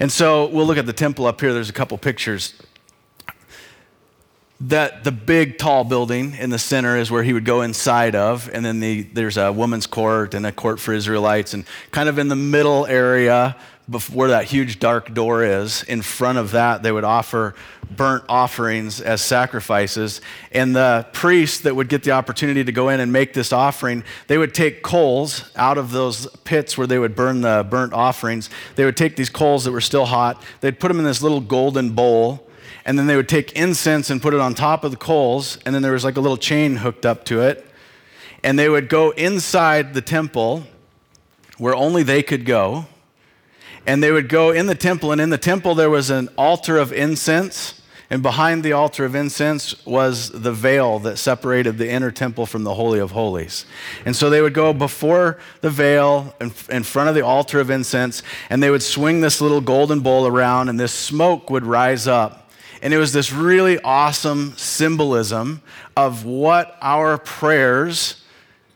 And 0.00 0.10
so 0.10 0.46
we'll 0.46 0.66
look 0.66 0.78
at 0.78 0.86
the 0.86 0.92
temple 0.92 1.26
up 1.26 1.40
here. 1.40 1.52
There's 1.52 1.70
a 1.70 1.74
couple 1.74 1.96
pictures. 1.98 2.54
That 4.60 5.04
the 5.04 5.12
big 5.12 5.56
tall 5.56 5.84
building 5.84 6.34
in 6.34 6.50
the 6.50 6.58
center 6.58 6.96
is 6.96 7.10
where 7.10 7.22
he 7.22 7.32
would 7.32 7.44
go 7.44 7.62
inside 7.62 8.16
of, 8.16 8.50
and 8.52 8.64
then 8.64 8.80
the, 8.80 9.02
there's 9.02 9.36
a 9.36 9.52
woman's 9.52 9.86
court 9.86 10.34
and 10.34 10.44
a 10.44 10.50
court 10.50 10.80
for 10.80 10.92
Israelites, 10.92 11.54
and 11.54 11.64
kind 11.92 12.08
of 12.08 12.18
in 12.18 12.26
the 12.26 12.36
middle 12.36 12.84
area 12.86 13.56
where 14.12 14.28
that 14.28 14.44
huge 14.44 14.78
dark 14.78 15.14
door 15.14 15.42
is, 15.42 15.82
in 15.84 16.02
front 16.02 16.36
of 16.36 16.50
that, 16.50 16.82
they 16.82 16.92
would 16.92 17.04
offer 17.04 17.54
burnt 17.90 18.22
offerings 18.28 19.00
as 19.00 19.22
sacrifices. 19.22 20.20
And 20.52 20.76
the 20.76 21.06
priests 21.12 21.60
that 21.60 21.74
would 21.74 21.88
get 21.88 22.02
the 22.02 22.10
opportunity 22.10 22.62
to 22.62 22.72
go 22.72 22.90
in 22.90 23.00
and 23.00 23.10
make 23.10 23.32
this 23.32 23.50
offering, 23.50 24.04
they 24.26 24.36
would 24.36 24.52
take 24.52 24.82
coals 24.82 25.50
out 25.56 25.78
of 25.78 25.90
those 25.90 26.26
pits 26.44 26.76
where 26.76 26.86
they 26.86 26.98
would 26.98 27.16
burn 27.16 27.40
the 27.40 27.66
burnt 27.68 27.94
offerings. 27.94 28.50
They 28.76 28.84
would 28.84 28.96
take 28.96 29.16
these 29.16 29.30
coals 29.30 29.64
that 29.64 29.72
were 29.72 29.80
still 29.80 30.04
hot, 30.04 30.42
they'd 30.60 30.78
put 30.78 30.88
them 30.88 30.98
in 30.98 31.04
this 31.04 31.22
little 31.22 31.40
golden 31.40 31.90
bowl. 31.90 32.47
And 32.88 32.98
then 32.98 33.06
they 33.06 33.16
would 33.16 33.28
take 33.28 33.52
incense 33.52 34.08
and 34.08 34.20
put 34.20 34.32
it 34.32 34.40
on 34.40 34.54
top 34.54 34.82
of 34.82 34.90
the 34.90 34.96
coals. 34.96 35.58
And 35.66 35.74
then 35.74 35.82
there 35.82 35.92
was 35.92 36.04
like 36.04 36.16
a 36.16 36.20
little 36.20 36.38
chain 36.38 36.76
hooked 36.76 37.04
up 37.04 37.24
to 37.26 37.42
it. 37.42 37.64
And 38.42 38.58
they 38.58 38.68
would 38.68 38.88
go 38.88 39.10
inside 39.10 39.92
the 39.92 40.00
temple 40.00 40.64
where 41.58 41.74
only 41.74 42.02
they 42.02 42.22
could 42.22 42.46
go 42.46 42.86
and 43.88 44.02
they 44.02 44.12
would 44.12 44.28
go 44.28 44.50
in 44.50 44.66
the 44.66 44.74
temple, 44.74 45.12
and 45.12 45.20
in 45.20 45.30
the 45.30 45.38
temple 45.38 45.74
there 45.74 45.88
was 45.88 46.10
an 46.10 46.28
altar 46.36 46.76
of 46.76 46.92
incense, 46.92 47.80
and 48.10 48.22
behind 48.22 48.62
the 48.62 48.72
altar 48.72 49.06
of 49.06 49.14
incense 49.14 49.84
was 49.86 50.30
the 50.30 50.52
veil 50.52 50.98
that 50.98 51.16
separated 51.16 51.78
the 51.78 51.88
inner 51.88 52.10
temple 52.10 52.44
from 52.44 52.64
the 52.64 52.74
Holy 52.74 52.98
of 52.98 53.12
Holies. 53.12 53.64
And 54.04 54.14
so 54.14 54.28
they 54.28 54.42
would 54.42 54.52
go 54.52 54.74
before 54.74 55.38
the 55.62 55.70
veil 55.70 56.34
in, 56.38 56.52
in 56.68 56.82
front 56.82 57.08
of 57.08 57.14
the 57.14 57.24
altar 57.24 57.60
of 57.60 57.70
incense, 57.70 58.22
and 58.50 58.62
they 58.62 58.70
would 58.70 58.82
swing 58.82 59.22
this 59.22 59.40
little 59.40 59.62
golden 59.62 60.00
bowl 60.00 60.26
around, 60.26 60.68
and 60.68 60.78
this 60.78 60.92
smoke 60.92 61.48
would 61.48 61.64
rise 61.64 62.06
up. 62.06 62.47
And 62.82 62.94
it 62.94 62.98
was 62.98 63.12
this 63.12 63.32
really 63.32 63.80
awesome 63.80 64.54
symbolism 64.56 65.62
of 65.96 66.24
what 66.24 66.76
our 66.80 67.18
prayers 67.18 68.22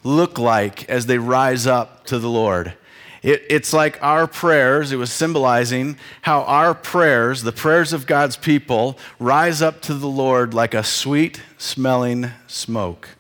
look 0.04 0.38
like 0.38 0.88
as 0.88 1.06
they 1.06 1.18
rise 1.18 1.66
up 1.66 2.04
to 2.06 2.18
the 2.18 2.28
Lord. 2.28 2.74
It, 3.22 3.44
it's 3.48 3.72
like 3.72 4.02
our 4.02 4.26
prayers, 4.26 4.90
it 4.90 4.96
was 4.96 5.12
symbolizing 5.12 5.96
how 6.22 6.42
our 6.42 6.74
prayers, 6.74 7.42
the 7.42 7.52
prayers 7.52 7.92
of 7.92 8.06
God's 8.06 8.36
people, 8.36 8.98
rise 9.20 9.62
up 9.62 9.80
to 9.82 9.94
the 9.94 10.08
Lord 10.08 10.54
like 10.54 10.74
a 10.74 10.82
sweet 10.82 11.40
smelling 11.56 12.32
smoke, 12.48 13.10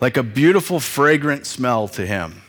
like 0.00 0.16
a 0.16 0.22
beautiful, 0.22 0.78
fragrant 0.78 1.44
smell 1.44 1.88
to 1.88 2.06
Him. 2.06 2.41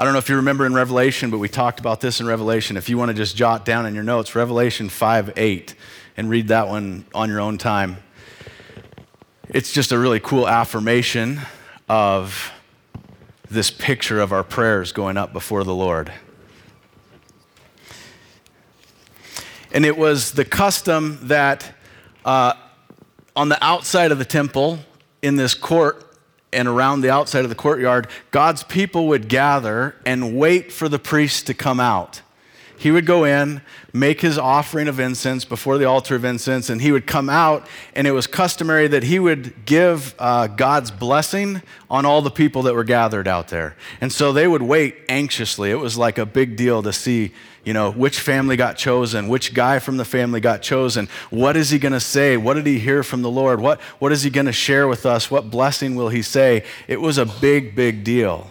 I 0.00 0.04
don't 0.04 0.14
know 0.14 0.18
if 0.18 0.30
you 0.30 0.36
remember 0.36 0.64
in 0.64 0.72
Revelation, 0.72 1.28
but 1.30 1.36
we 1.36 1.48
talked 1.50 1.78
about 1.78 2.00
this 2.00 2.20
in 2.20 2.26
Revelation. 2.26 2.78
If 2.78 2.88
you 2.88 2.96
want 2.96 3.10
to 3.10 3.14
just 3.14 3.36
jot 3.36 3.66
down 3.66 3.84
in 3.84 3.94
your 3.94 4.02
notes, 4.02 4.34
Revelation 4.34 4.88
5 4.88 5.34
8, 5.36 5.74
and 6.16 6.30
read 6.30 6.48
that 6.48 6.68
one 6.68 7.04
on 7.14 7.28
your 7.28 7.40
own 7.40 7.58
time 7.58 7.98
it's 9.52 9.72
just 9.72 9.90
a 9.90 9.98
really 9.98 10.20
cool 10.20 10.46
affirmation 10.46 11.40
of 11.88 12.52
this 13.50 13.70
picture 13.70 14.20
of 14.20 14.32
our 14.32 14.44
prayers 14.44 14.92
going 14.92 15.16
up 15.16 15.32
before 15.32 15.64
the 15.64 15.74
Lord. 15.74 16.12
And 19.72 19.84
it 19.84 19.98
was 19.98 20.32
the 20.32 20.44
custom 20.44 21.18
that 21.22 21.74
uh, 22.24 22.54
on 23.34 23.48
the 23.48 23.62
outside 23.64 24.12
of 24.12 24.18
the 24.18 24.24
temple, 24.24 24.78
in 25.20 25.36
this 25.36 25.54
court 25.54 26.09
and 26.52 26.68
around 26.68 27.00
the 27.00 27.10
outside 27.10 27.44
of 27.44 27.48
the 27.48 27.54
courtyard, 27.54 28.08
God's 28.30 28.62
people 28.64 29.08
would 29.08 29.28
gather 29.28 29.94
and 30.04 30.36
wait 30.36 30.72
for 30.72 30.88
the 30.88 30.98
priest 30.98 31.46
to 31.46 31.54
come 31.54 31.80
out. 31.80 32.22
He 32.80 32.90
would 32.90 33.04
go 33.04 33.24
in, 33.24 33.60
make 33.92 34.22
his 34.22 34.38
offering 34.38 34.88
of 34.88 34.98
incense 34.98 35.44
before 35.44 35.76
the 35.76 35.84
altar 35.84 36.14
of 36.14 36.24
incense, 36.24 36.70
and 36.70 36.80
he 36.80 36.92
would 36.92 37.06
come 37.06 37.28
out, 37.28 37.66
and 37.94 38.06
it 38.06 38.12
was 38.12 38.26
customary 38.26 38.88
that 38.88 39.02
he 39.02 39.18
would 39.18 39.66
give 39.66 40.14
uh, 40.18 40.46
God's 40.46 40.90
blessing 40.90 41.60
on 41.90 42.06
all 42.06 42.22
the 42.22 42.30
people 42.30 42.62
that 42.62 42.74
were 42.74 42.82
gathered 42.82 43.28
out 43.28 43.48
there. 43.48 43.76
And 44.00 44.10
so 44.10 44.32
they 44.32 44.48
would 44.48 44.62
wait 44.62 44.96
anxiously. 45.10 45.70
It 45.70 45.74
was 45.74 45.98
like 45.98 46.16
a 46.16 46.24
big 46.24 46.56
deal 46.56 46.82
to 46.82 46.90
see, 46.90 47.34
you 47.64 47.74
know, 47.74 47.90
which 47.92 48.18
family 48.18 48.56
got 48.56 48.78
chosen, 48.78 49.28
which 49.28 49.52
guy 49.52 49.78
from 49.78 49.98
the 49.98 50.04
family 50.06 50.40
got 50.40 50.62
chosen. 50.62 51.06
What 51.28 51.58
is 51.58 51.68
he 51.68 51.78
going 51.78 51.92
to 51.92 52.00
say? 52.00 52.38
What 52.38 52.54
did 52.54 52.66
he 52.66 52.78
hear 52.78 53.02
from 53.02 53.20
the 53.20 53.30
Lord? 53.30 53.60
What, 53.60 53.78
what 53.98 54.10
is 54.10 54.22
he 54.22 54.30
going 54.30 54.46
to 54.46 54.52
share 54.52 54.88
with 54.88 55.04
us? 55.04 55.30
What 55.30 55.50
blessing 55.50 55.96
will 55.96 56.08
he 56.08 56.22
say? 56.22 56.64
It 56.88 57.02
was 57.02 57.18
a 57.18 57.26
big, 57.26 57.74
big 57.74 58.04
deal. 58.04 58.50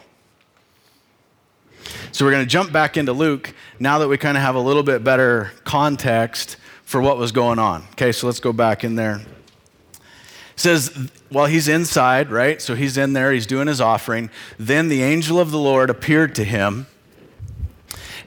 So 2.11 2.25
we're 2.25 2.31
going 2.31 2.45
to 2.45 2.49
jump 2.49 2.71
back 2.71 2.97
into 2.97 3.13
Luke 3.13 3.53
now 3.79 3.99
that 3.99 4.07
we 4.07 4.17
kind 4.17 4.37
of 4.37 4.43
have 4.43 4.55
a 4.55 4.59
little 4.59 4.83
bit 4.83 5.03
better 5.03 5.51
context 5.63 6.57
for 6.83 6.99
what 7.01 7.17
was 7.17 7.31
going 7.31 7.59
on. 7.59 7.83
Okay, 7.91 8.11
so 8.11 8.27
let's 8.27 8.39
go 8.39 8.51
back 8.51 8.83
in 8.83 8.95
there. 8.95 9.21
It 9.93 9.99
says, 10.55 11.09
while 11.29 11.45
he's 11.45 11.67
inside, 11.67 12.31
right? 12.31 12.61
So 12.61 12.75
he's 12.75 12.97
in 12.97 13.13
there, 13.13 13.31
he's 13.31 13.47
doing 13.47 13.67
his 13.67 13.79
offering. 13.79 14.29
Then 14.57 14.89
the 14.89 15.03
angel 15.03 15.39
of 15.39 15.51
the 15.51 15.59
Lord 15.59 15.89
appeared 15.89 16.35
to 16.35 16.43
him, 16.43 16.87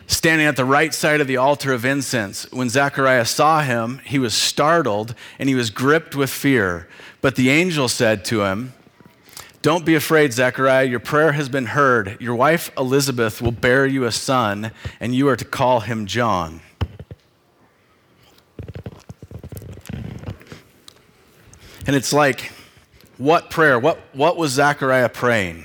standing 0.07 0.46
at 0.46 0.57
the 0.57 0.64
right 0.64 0.94
side 0.94 1.20
of 1.20 1.27
the 1.27 1.37
altar 1.37 1.72
of 1.72 1.85
incense. 1.85 2.51
When 2.53 2.70
Zechariah 2.70 3.25
saw 3.25 3.62
him, 3.62 4.01
he 4.05 4.18
was 4.18 4.33
startled 4.35 5.14
and 5.38 5.48
he 5.48 5.55
was 5.55 5.70
gripped 5.70 6.14
with 6.14 6.31
fear. 6.31 6.88
But 7.20 7.37
the 7.37 7.51
angel 7.51 7.88
said 7.88 8.25
to 8.27 8.42
him, 8.44 8.72
don't 9.62 9.85
be 9.85 9.94
afraid, 9.94 10.33
Zechariah. 10.33 10.85
Your 10.85 11.01
prayer 11.01 11.33
has 11.33 11.48
been 11.48 11.66
heard. 11.66 12.20
Your 12.20 12.35
wife 12.35 12.70
Elizabeth 12.77 13.40
will 13.40 13.53
bear 13.53 13.87
you 13.87 14.05
a 14.05 14.12
son, 14.12 14.72
and 14.98 15.14
you 15.14 15.29
are 15.29 15.37
to 15.37 15.44
call 15.44 15.81
him 15.81 16.07
John. 16.07 16.61
And 21.87 21.96
it's 21.96 22.12
like, 22.12 22.53
what 23.18 23.51
prayer? 23.51 23.79
What, 23.79 23.98
what 24.12 24.37
was 24.37 24.53
Zechariah 24.53 25.09
praying? 25.09 25.64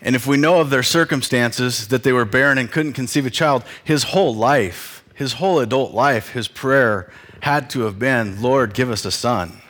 And 0.00 0.16
if 0.16 0.26
we 0.26 0.38
know 0.38 0.60
of 0.60 0.70
their 0.70 0.82
circumstances, 0.82 1.88
that 1.88 2.02
they 2.02 2.12
were 2.12 2.24
barren 2.24 2.56
and 2.56 2.70
couldn't 2.70 2.94
conceive 2.94 3.26
a 3.26 3.30
child, 3.30 3.64
his 3.84 4.04
whole 4.04 4.34
life, 4.34 5.04
his 5.14 5.34
whole 5.34 5.58
adult 5.60 5.92
life, 5.92 6.30
his 6.30 6.48
prayer 6.48 7.12
had 7.40 7.68
to 7.70 7.80
have 7.80 7.98
been, 7.98 8.40
Lord, 8.40 8.72
give 8.72 8.90
us 8.90 9.04
a 9.04 9.10
son. 9.10 9.60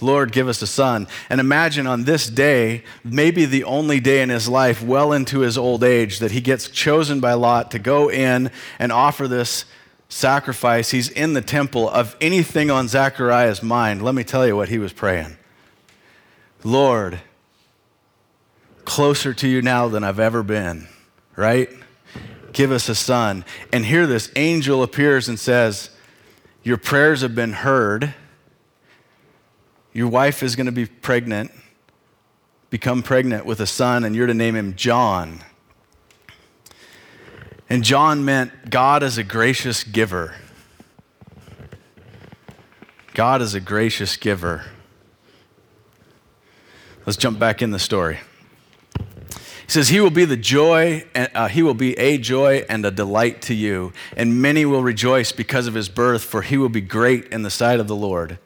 Lord, 0.00 0.32
give 0.32 0.48
us 0.48 0.62
a 0.62 0.66
son. 0.66 1.06
And 1.28 1.40
imagine 1.40 1.86
on 1.86 2.04
this 2.04 2.28
day, 2.28 2.84
maybe 3.04 3.44
the 3.44 3.64
only 3.64 4.00
day 4.00 4.22
in 4.22 4.28
his 4.28 4.48
life, 4.48 4.82
well 4.82 5.12
into 5.12 5.40
his 5.40 5.58
old 5.58 5.82
age, 5.82 6.18
that 6.20 6.30
he 6.30 6.40
gets 6.40 6.68
chosen 6.68 7.20
by 7.20 7.34
Lot 7.34 7.70
to 7.72 7.78
go 7.78 8.10
in 8.10 8.50
and 8.78 8.92
offer 8.92 9.26
this 9.26 9.64
sacrifice. 10.08 10.90
He's 10.90 11.08
in 11.10 11.34
the 11.34 11.42
temple 11.42 11.88
of 11.88 12.16
anything 12.20 12.70
on 12.70 12.88
Zechariah's 12.88 13.62
mind. 13.62 14.02
Let 14.02 14.14
me 14.14 14.24
tell 14.24 14.46
you 14.46 14.56
what 14.56 14.68
he 14.68 14.78
was 14.78 14.92
praying 14.92 15.36
Lord, 16.64 17.20
closer 18.84 19.32
to 19.34 19.48
you 19.48 19.62
now 19.62 19.88
than 19.88 20.04
I've 20.04 20.20
ever 20.20 20.42
been, 20.42 20.88
right? 21.36 21.70
Give 22.52 22.72
us 22.72 22.88
a 22.88 22.94
son. 22.94 23.44
And 23.72 23.84
here 23.84 24.06
this 24.06 24.32
angel 24.34 24.82
appears 24.82 25.28
and 25.28 25.38
says, 25.38 25.90
Your 26.62 26.78
prayers 26.78 27.20
have 27.20 27.34
been 27.34 27.52
heard 27.52 28.14
your 29.98 30.06
wife 30.06 30.44
is 30.44 30.54
going 30.54 30.66
to 30.66 30.72
be 30.72 30.86
pregnant, 30.86 31.50
become 32.70 33.02
pregnant 33.02 33.44
with 33.44 33.58
a 33.58 33.66
son, 33.66 34.04
and 34.04 34.14
you're 34.14 34.28
to 34.28 34.34
name 34.34 34.54
him 34.54 34.76
John. 34.76 35.42
And 37.68 37.82
John 37.82 38.24
meant 38.24 38.70
God 38.70 39.02
is 39.02 39.18
a 39.18 39.24
gracious 39.24 39.82
giver. 39.82 40.36
God 43.12 43.42
is 43.42 43.54
a 43.54 43.60
gracious 43.60 44.16
giver. 44.16 44.66
Let's 47.04 47.16
jump 47.16 47.40
back 47.40 47.60
in 47.60 47.72
the 47.72 47.80
story. 47.80 48.20
He 48.96 49.04
says, 49.66 49.88
He 49.88 49.98
will 49.98 50.10
be 50.10 50.24
the 50.24 50.36
joy, 50.36 51.06
uh, 51.16 51.48
He 51.48 51.60
will 51.60 51.74
be 51.74 51.98
a 51.98 52.18
joy 52.18 52.64
and 52.68 52.86
a 52.86 52.92
delight 52.92 53.42
to 53.42 53.54
you, 53.54 53.92
and 54.16 54.40
many 54.40 54.64
will 54.64 54.84
rejoice 54.84 55.32
because 55.32 55.66
of 55.66 55.74
His 55.74 55.88
birth, 55.88 56.22
for 56.22 56.42
He 56.42 56.56
will 56.56 56.68
be 56.68 56.80
great 56.80 57.24
in 57.32 57.42
the 57.42 57.50
sight 57.50 57.80
of 57.80 57.88
the 57.88 57.96
Lord. 57.96 58.38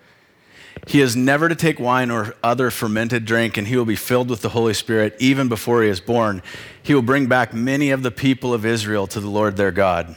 He 0.87 1.01
is 1.01 1.15
never 1.15 1.49
to 1.49 1.55
take 1.55 1.79
wine 1.79 2.11
or 2.11 2.35
other 2.43 2.71
fermented 2.71 3.25
drink, 3.25 3.57
and 3.57 3.69
he 3.69 3.77
will 3.77 3.85
be 3.85 3.97
filled 3.97 4.29
with 4.29 4.43
the 4.43 4.49
Holy 4.49 4.75
Spirit 4.75 5.15
even 5.21 5.49
before 5.49 5.83
he 5.83 5.89
is 5.89 6.01
born. 6.01 6.43
He 6.83 6.95
will 6.95 7.03
bring 7.03 7.27
back 7.27 7.55
many 7.55 7.91
of 7.91 8.03
the 8.03 8.11
people 8.11 8.53
of 8.53 8.67
Israel 8.67 9.07
to 9.09 9.21
the 9.21 9.31
Lord 9.31 9.57
their 9.57 9.71
God. 9.71 10.17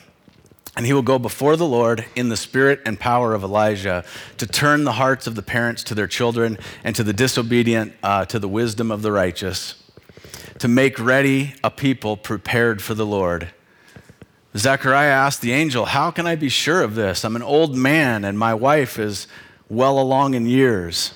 And 0.75 0.86
he 0.86 0.91
will 0.91 1.04
go 1.04 1.19
before 1.19 1.56
the 1.56 1.67
Lord 1.67 2.06
in 2.15 2.28
the 2.30 2.36
spirit 2.36 2.82
and 2.86 2.99
power 2.99 3.34
of 3.34 3.43
Elijah 3.43 4.04
to 4.38 4.45
turn 4.45 4.84
the 4.84 4.93
hearts 4.93 5.25
of 5.25 5.36
the 5.36 5.41
parents 5.41 5.84
to 5.86 5.95
their 5.95 6.08
children 6.08 6.58
and 6.84 6.95
to 6.95 7.04
the 7.04 7.13
disobedient 7.13 7.93
uh, 8.04 8.25
to 8.25 8.39
the 8.39 8.49
wisdom 8.49 8.91
of 8.91 9.01
the 9.01 9.12
righteous, 9.12 9.82
to 10.60 10.67
make 10.67 10.99
ready 10.99 11.54
a 11.63 11.69
people 11.69 12.17
prepared 12.17 12.82
for 12.82 12.93
the 12.93 13.06
Lord. 13.06 13.49
Zechariah 14.58 15.12
asked 15.12 15.41
the 15.41 15.54
angel, 15.54 15.86
How 15.86 16.12
can 16.12 16.28
I 16.28 16.36
be 16.36 16.49
sure 16.49 16.82
of 16.82 16.95
this? 16.95 17.23
I'm 17.23 17.36
an 17.36 17.43
old 17.43 17.75
man, 17.75 18.25
and 18.25 18.38
my 18.38 18.54
wife 18.54 18.99
is 18.99 19.28
well 19.69 19.99
along 19.99 20.34
in 20.34 20.45
years. 20.45 21.13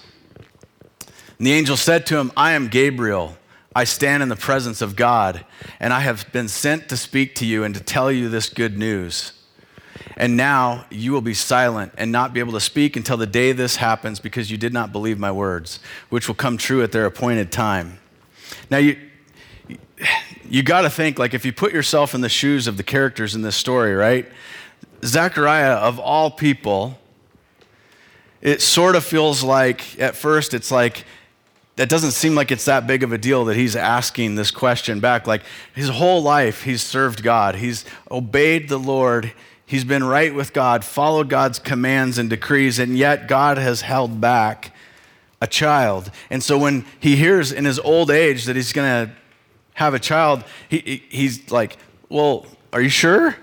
And 1.38 1.48
the 1.48 1.54
angel 1.54 1.78
said 1.78 2.06
to 2.08 2.18
him, 2.18 2.32
I 2.36 2.52
am 2.52 2.68
Gabriel. 2.68 3.38
I 3.76 3.84
stand 3.84 4.24
in 4.24 4.30
the 4.30 4.36
presence 4.36 4.82
of 4.82 4.96
God, 4.96 5.46
and 5.80 5.94
I 5.94 6.00
have 6.00 6.30
been 6.32 6.48
sent 6.48 6.90
to 6.90 6.98
speak 6.98 7.36
to 7.36 7.46
you 7.46 7.64
and 7.64 7.74
to 7.76 7.82
tell 7.82 8.12
you 8.12 8.28
this 8.28 8.50
good 8.50 8.78
news. 8.78 9.34
And 10.18 10.36
now 10.36 10.86
you 10.90 11.14
will 11.14 11.22
be 11.22 11.34
silent 11.34 11.94
and 11.98 12.12
not 12.12 12.34
be 12.34 12.40
able 12.40 12.52
to 12.54 12.60
speak 12.60 12.98
until 12.98 13.16
the 13.16 13.28
day 13.28 13.52
this 13.52 13.78
happens 13.78 14.20
because 14.20 14.52
you 14.52 14.58
did 14.58 14.74
not 14.74 14.92
believe 14.92 15.18
my 15.20 15.32
words, 15.32 15.80
which 16.10 16.28
will 16.28 16.36
come 16.36 16.58
true 16.58 16.84
at 16.84 16.92
their 16.92 17.06
appointed 17.06 17.52
time. 17.52 18.00
Now, 18.70 18.80
you, 18.80 18.98
you 20.50 20.64
got 20.64 20.82
to 20.82 20.90
think, 20.90 21.20
like, 21.20 21.34
if 21.34 21.46
you 21.46 21.54
put 21.54 21.72
yourself 21.72 22.14
in 22.14 22.22
the 22.22 22.30
shoes 22.30 22.68
of 22.68 22.76
the 22.76 22.84
characters 22.84 23.36
in 23.36 23.44
this 23.44 23.56
story, 23.56 23.94
right? 23.94 24.28
Zechariah, 25.06 25.76
of 25.76 26.00
all 26.00 26.32
people, 26.32 26.98
it 28.42 28.62
sort 28.62 28.96
of 28.96 29.04
feels 29.04 29.44
like, 29.44 30.00
at 30.00 30.16
first, 30.16 30.54
it's 30.54 30.72
like, 30.72 31.06
that 31.76 31.88
doesn't 31.88 32.12
seem 32.12 32.36
like 32.36 32.52
it's 32.52 32.66
that 32.66 32.88
big 32.88 33.04
of 33.04 33.14
a 33.14 33.18
deal 33.18 33.46
that 33.46 33.56
he's 33.56 33.76
asking 33.76 34.36
this 34.36 34.52
question 34.52 35.00
back. 35.00 35.28
Like 35.28 35.44
his 35.74 35.88
whole 35.88 36.22
life, 36.22 36.64
he's 36.64 36.82
served 36.82 37.24
God, 37.24 37.56
he's 37.56 37.86
obeyed 38.12 38.68
the 38.68 38.78
Lord, 38.78 39.32
he's 39.66 39.86
been 39.86 40.04
right 40.04 40.36
with 40.36 40.52
God, 40.52 40.84
followed 40.84 41.30
God's 41.30 41.58
commands 41.58 42.18
and 42.18 42.30
decrees, 42.30 42.80
and 42.80 42.98
yet 42.98 43.30
God 43.30 43.58
has 43.58 43.82
held 43.82 44.20
back 44.20 44.76
a 45.42 45.48
child. 45.48 46.12
And 46.30 46.44
so 46.44 46.58
when 46.58 46.86
he 47.00 47.16
hears 47.16 47.54
in 47.54 47.64
his 47.64 47.80
old 47.80 48.12
age 48.12 48.44
that 48.46 48.58
he's 48.58 48.74
going 48.74 49.08
to 49.08 49.14
have 49.76 49.94
a 49.94 50.00
child, 50.00 50.44
he, 50.68 51.04
he's 51.10 51.50
like, 51.50 51.78
Well, 52.10 52.46
are 52.74 52.82
you 52.82 52.90
sure? 52.90 53.38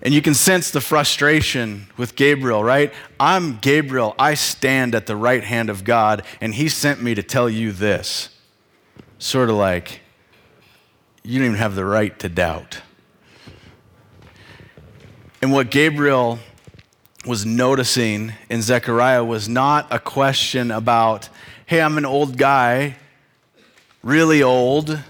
And 0.00 0.14
you 0.14 0.22
can 0.22 0.34
sense 0.34 0.70
the 0.70 0.80
frustration 0.80 1.88
with 1.96 2.14
Gabriel, 2.14 2.62
right? 2.62 2.92
I'm 3.18 3.58
Gabriel. 3.58 4.14
I 4.18 4.34
stand 4.34 4.94
at 4.94 5.06
the 5.06 5.16
right 5.16 5.42
hand 5.42 5.70
of 5.70 5.82
God, 5.82 6.22
and 6.40 6.54
he 6.54 6.68
sent 6.68 7.02
me 7.02 7.14
to 7.16 7.22
tell 7.22 7.50
you 7.50 7.72
this. 7.72 8.28
Sort 9.18 9.50
of 9.50 9.56
like, 9.56 10.00
you 11.24 11.38
don't 11.38 11.46
even 11.46 11.58
have 11.58 11.74
the 11.74 11.84
right 11.84 12.16
to 12.20 12.28
doubt. 12.28 12.82
And 15.42 15.52
what 15.52 15.70
Gabriel 15.70 16.38
was 17.26 17.44
noticing 17.44 18.32
in 18.48 18.62
Zechariah 18.62 19.24
was 19.24 19.48
not 19.48 19.92
a 19.92 19.98
question 19.98 20.70
about, 20.70 21.28
hey, 21.66 21.80
I'm 21.80 21.98
an 21.98 22.06
old 22.06 22.38
guy, 22.38 22.96
really 24.02 24.42
old 24.42 25.00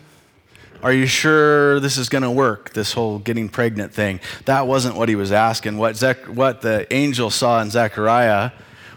are 0.83 0.93
you 0.93 1.07
sure 1.07 1.81
this 1.81 1.97
is 1.97 2.09
going 2.09 2.23
to 2.23 2.31
work, 2.31 2.73
this 2.73 2.93
whole 2.93 3.19
getting 3.19 3.49
pregnant 3.49 3.93
thing? 3.93 4.21
That 4.45 4.67
wasn't 4.67 4.97
what 4.97 5.09
he 5.09 5.17
was 5.17 5.33
asking. 5.33 5.79
What, 5.79 5.97
Zech- 5.97 6.27
what 6.27 6.63
the 6.63 6.93
angel 6.93 7.31
saw 7.31 7.61
in 7.61 7.71
Zechariah 7.71 8.53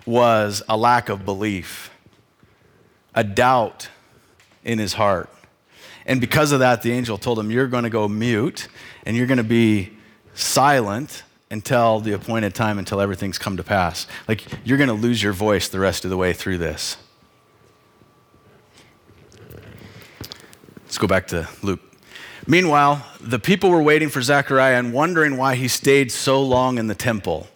was 0.05 0.61
a 0.69 0.77
lack 0.77 1.09
of 1.09 1.25
belief, 1.25 1.91
a 3.15 3.23
doubt 3.23 3.89
in 4.63 4.79
his 4.79 4.93
heart. 4.93 5.29
And 6.05 6.19
because 6.19 6.51
of 6.51 6.59
that, 6.59 6.81
the 6.81 6.91
angel 6.91 7.17
told 7.17 7.39
him, 7.39 7.51
You're 7.51 7.67
going 7.67 7.83
to 7.83 7.89
go 7.89 8.07
mute 8.07 8.67
and 9.05 9.15
you're 9.15 9.27
going 9.27 9.37
to 9.37 9.43
be 9.43 9.91
silent 10.33 11.23
until 11.49 11.99
the 11.99 12.13
appointed 12.13 12.55
time, 12.55 12.79
until 12.79 13.01
everything's 13.01 13.37
come 13.37 13.57
to 13.57 13.63
pass. 13.63 14.07
Like, 14.27 14.45
you're 14.63 14.77
going 14.77 14.87
to 14.87 14.93
lose 14.93 15.21
your 15.21 15.33
voice 15.33 15.67
the 15.67 15.79
rest 15.79 16.05
of 16.05 16.09
the 16.09 16.17
way 16.17 16.33
through 16.33 16.57
this. 16.59 16.97
Let's 20.91 20.97
go 20.97 21.07
back 21.07 21.27
to 21.27 21.47
Luke. 21.61 21.79
Meanwhile, 22.45 23.05
the 23.21 23.39
people 23.39 23.69
were 23.69 23.81
waiting 23.81 24.09
for 24.09 24.21
Zechariah 24.21 24.77
and 24.77 24.91
wondering 24.91 25.37
why 25.37 25.55
he 25.55 25.69
stayed 25.69 26.11
so 26.11 26.43
long 26.43 26.77
in 26.77 26.87
the 26.87 26.95
temple. 26.95 27.47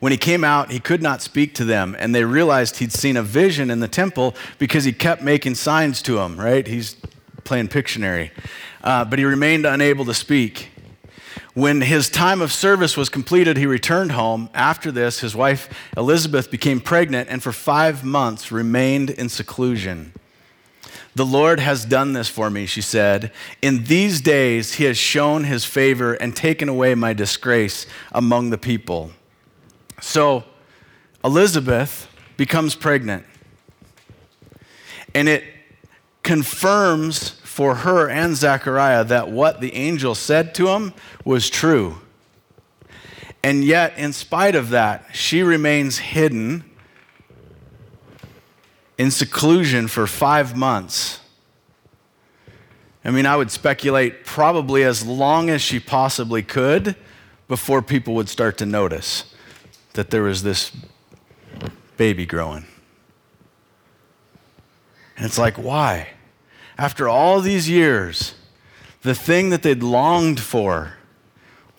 When 0.00 0.12
he 0.12 0.18
came 0.18 0.44
out, 0.44 0.70
he 0.70 0.80
could 0.80 1.00
not 1.00 1.22
speak 1.22 1.54
to 1.54 1.64
them, 1.64 1.96
and 1.98 2.14
they 2.14 2.26
realized 2.26 2.76
he'd 2.76 2.92
seen 2.92 3.16
a 3.16 3.22
vision 3.22 3.70
in 3.70 3.80
the 3.80 3.88
temple 3.88 4.34
because 4.58 4.84
he 4.84 4.92
kept 4.92 5.22
making 5.22 5.54
signs 5.54 6.02
to 6.02 6.16
them, 6.16 6.38
right? 6.38 6.66
He's 6.66 6.98
playing 7.44 7.68
Pictionary. 7.68 8.32
Uh, 8.82 9.06
but 9.06 9.18
he 9.18 9.24
remained 9.24 9.64
unable 9.64 10.04
to 10.04 10.12
speak. 10.12 10.68
When 11.54 11.80
his 11.80 12.10
time 12.10 12.42
of 12.42 12.52
service 12.52 12.98
was 12.98 13.08
completed, 13.08 13.56
he 13.56 13.64
returned 13.64 14.12
home. 14.12 14.50
After 14.52 14.92
this, 14.92 15.20
his 15.20 15.34
wife 15.34 15.70
Elizabeth 15.96 16.50
became 16.50 16.82
pregnant 16.82 17.30
and 17.30 17.42
for 17.42 17.50
five 17.50 18.04
months 18.04 18.52
remained 18.52 19.08
in 19.08 19.30
seclusion. 19.30 20.12
The 21.14 21.24
Lord 21.24 21.60
has 21.60 21.84
done 21.84 22.12
this 22.12 22.28
for 22.28 22.50
me, 22.50 22.66
she 22.66 22.80
said. 22.80 23.30
In 23.62 23.84
these 23.84 24.20
days, 24.20 24.74
he 24.74 24.84
has 24.84 24.98
shown 24.98 25.44
his 25.44 25.64
favor 25.64 26.14
and 26.14 26.34
taken 26.34 26.68
away 26.68 26.94
my 26.94 27.12
disgrace 27.12 27.86
among 28.10 28.50
the 28.50 28.58
people. 28.58 29.12
So, 30.00 30.44
Elizabeth 31.24 32.08
becomes 32.36 32.74
pregnant. 32.74 33.24
And 35.14 35.28
it 35.28 35.44
confirms 36.24 37.30
for 37.44 37.76
her 37.76 38.10
and 38.10 38.34
Zechariah 38.34 39.04
that 39.04 39.30
what 39.30 39.60
the 39.60 39.74
angel 39.74 40.16
said 40.16 40.54
to 40.56 40.68
him 40.68 40.92
was 41.24 41.48
true. 41.48 42.00
And 43.44 43.62
yet, 43.62 43.96
in 43.96 44.12
spite 44.12 44.56
of 44.56 44.70
that, 44.70 45.06
she 45.12 45.42
remains 45.42 45.98
hidden 45.98 46.64
in 48.98 49.10
seclusion 49.10 49.88
for 49.88 50.06
five 50.06 50.56
months. 50.56 51.20
I 53.04 53.10
mean, 53.10 53.26
I 53.26 53.36
would 53.36 53.50
speculate 53.50 54.24
probably 54.24 54.82
as 54.82 55.04
long 55.04 55.50
as 55.50 55.60
she 55.60 55.78
possibly 55.78 56.42
could 56.42 56.96
before 57.48 57.82
people 57.82 58.14
would 58.14 58.28
start 58.28 58.56
to 58.58 58.66
notice 58.66 59.34
that 59.92 60.10
there 60.10 60.22
was 60.22 60.42
this 60.42 60.72
baby 61.96 62.24
growing. 62.24 62.64
And 65.16 65.26
it's 65.26 65.38
like, 65.38 65.56
why? 65.56 66.08
After 66.78 67.08
all 67.08 67.40
these 67.40 67.68
years, 67.68 68.34
the 69.02 69.14
thing 69.14 69.50
that 69.50 69.62
they'd 69.62 69.82
longed 69.82 70.40
for, 70.40 70.94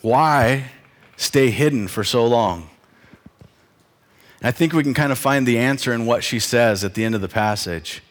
why 0.01 0.71
stay 1.17 1.49
hidden 1.49 1.87
for 1.87 2.03
so 2.03 2.25
long? 2.25 2.69
I 4.45 4.51
think 4.51 4.73
we 4.73 4.83
can 4.83 4.93
kind 4.93 5.11
of 5.11 5.17
find 5.17 5.47
the 5.47 5.57
answer 5.57 5.91
in 5.91 6.05
what 6.05 6.23
she 6.23 6.37
says 6.37 6.83
at 6.83 6.93
the 6.93 7.03
end 7.03 7.15
of 7.15 7.21
the 7.21 7.27
passage. 7.27 8.03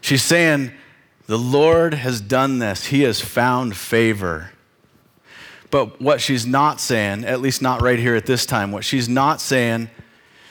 She's 0.00 0.24
saying, 0.24 0.72
The 1.26 1.38
Lord 1.38 1.94
has 1.94 2.20
done 2.20 2.58
this, 2.58 2.86
He 2.86 3.02
has 3.02 3.20
found 3.20 3.76
favor. 3.76 4.50
But 5.70 6.02
what 6.02 6.20
she's 6.20 6.46
not 6.46 6.80
saying, 6.80 7.24
at 7.24 7.40
least 7.40 7.62
not 7.62 7.80
right 7.80 8.00
here 8.00 8.16
at 8.16 8.26
this 8.26 8.44
time, 8.44 8.72
what 8.72 8.84
she's 8.84 9.08
not 9.08 9.40
saying, 9.40 9.88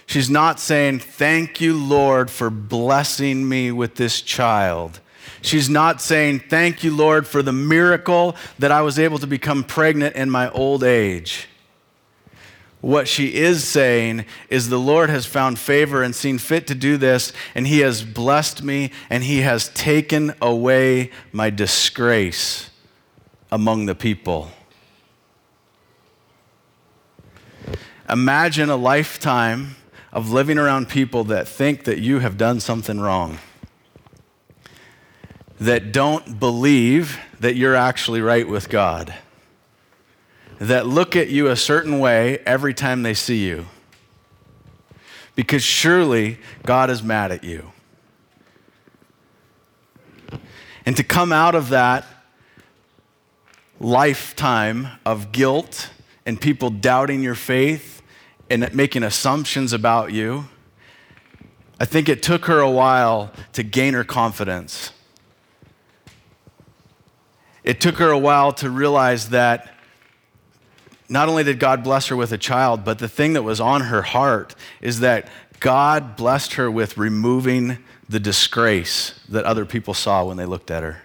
she's 0.06 0.30
not 0.30 0.58
saying, 0.58 1.00
Thank 1.00 1.60
you, 1.60 1.78
Lord, 1.78 2.32
for 2.32 2.50
blessing 2.50 3.50
me 3.50 3.70
with 3.70 3.96
this 3.96 4.22
child. 4.22 5.02
She's 5.42 5.70
not 5.70 6.02
saying, 6.02 6.40
Thank 6.48 6.86
you, 6.86 6.96
Lord, 6.96 7.28
for 7.28 7.44
the 7.44 7.52
miracle 7.52 8.38
that 8.60 8.72
I 8.72 8.82
was 8.82 8.98
able 8.98 9.20
to 9.20 9.28
become 9.28 9.66
pregnant 9.66 10.16
in 10.16 10.30
my 10.30 10.50
old 10.52 10.86
age. 10.86 11.50
What 12.88 13.10
she 13.10 13.36
is 13.36 13.66
saying 13.66 14.24
is, 14.50 14.70
The 14.70 14.80
Lord 14.80 15.10
has 15.10 15.26
found 15.26 15.60
favor 15.60 16.02
and 16.02 16.16
seen 16.16 16.38
fit 16.38 16.68
to 16.68 16.74
do 16.74 16.96
this, 16.96 17.34
and 17.54 17.68
He 17.68 17.80
has 17.80 18.02
blessed 18.02 18.64
me, 18.64 18.92
and 19.10 19.26
He 19.26 19.42
has 19.42 19.68
taken 19.68 20.34
away 20.42 21.12
my 21.34 21.50
disgrace 21.50 22.70
among 23.52 23.88
the 23.88 23.94
people. 23.94 24.52
Imagine 28.10 28.70
a 28.70 28.78
lifetime 28.78 29.76
of 30.14 30.32
living 30.32 30.58
around 30.58 30.88
people 30.88 31.26
that 31.26 31.46
think 31.46 31.84
that 31.84 32.00
you 32.00 32.20
have 32.20 32.38
done 32.38 32.62
something 32.62 33.02
wrong, 33.02 33.40
that 35.60 35.92
don't 35.92 36.40
believe 36.40 37.20
that 37.42 37.58
you're 37.58 37.76
actually 37.76 38.22
right 38.22 38.48
with 38.48 38.70
God 38.70 39.14
that 40.60 40.88
look 40.88 41.16
at 41.16 41.30
you 41.30 41.48
a 41.48 41.56
certain 41.56 42.00
way 42.00 42.40
every 42.40 42.74
time 42.74 43.04
they 43.04 43.14
see 43.14 43.46
you. 43.46 43.66
Because 45.36 45.64
surely 45.64 46.40
God 46.64 46.90
is 46.90 47.04
mad 47.04 47.32
at 47.32 47.44
you. 47.44 47.72
And 50.86 50.96
to 50.96 51.04
come 51.04 51.32
out 51.32 51.54
of 51.54 51.70
that 51.70 52.06
lifetime 53.80 54.88
of 55.06 55.32
guilt 55.32 55.92
and 56.26 56.40
people 56.40 56.70
doubting 56.70 57.22
your 57.22 57.36
faith 57.36 58.02
and 58.50 58.74
making 58.74 59.04
assumptions 59.04 59.74
about 59.74 60.12
you, 60.12 60.48
I 61.80 61.86
think 61.86 62.10
it 62.10 62.24
took 62.24 62.46
her 62.46 62.60
a 62.60 62.70
while 62.70 63.32
to 63.54 63.62
gain 63.62 63.94
her 63.94 64.04
confidence. 64.04 64.92
It 67.64 67.80
took 67.80 67.98
her 67.98 68.10
a 68.10 68.18
while 68.18 68.54
to 68.54 68.70
realize 68.70 69.30
that 69.30 69.77
not 71.10 71.30
only 71.30 71.44
did 71.44 71.60
God 71.60 71.84
bless 71.84 72.08
her 72.08 72.16
with 72.16 72.32
a 72.32 72.38
child, 72.38 72.84
but 72.84 73.00
the 73.00 73.08
thing 73.08 73.34
that 73.34 73.44
was 73.44 73.62
on 73.62 73.82
her 73.82 74.02
heart 74.02 74.56
is 74.82 75.00
that 75.00 75.30
God 75.60 76.16
blessed 76.16 76.54
her 76.54 76.70
with 76.70 76.98
removing 76.98 77.80
the 78.10 78.20
disgrace 78.20 79.20
that 79.30 79.46
other 79.46 79.66
people 79.66 79.94
saw 79.94 80.26
when 80.26 80.38
they 80.38 80.46
looked 80.46 80.72
at 80.72 80.84
her. 80.84 81.02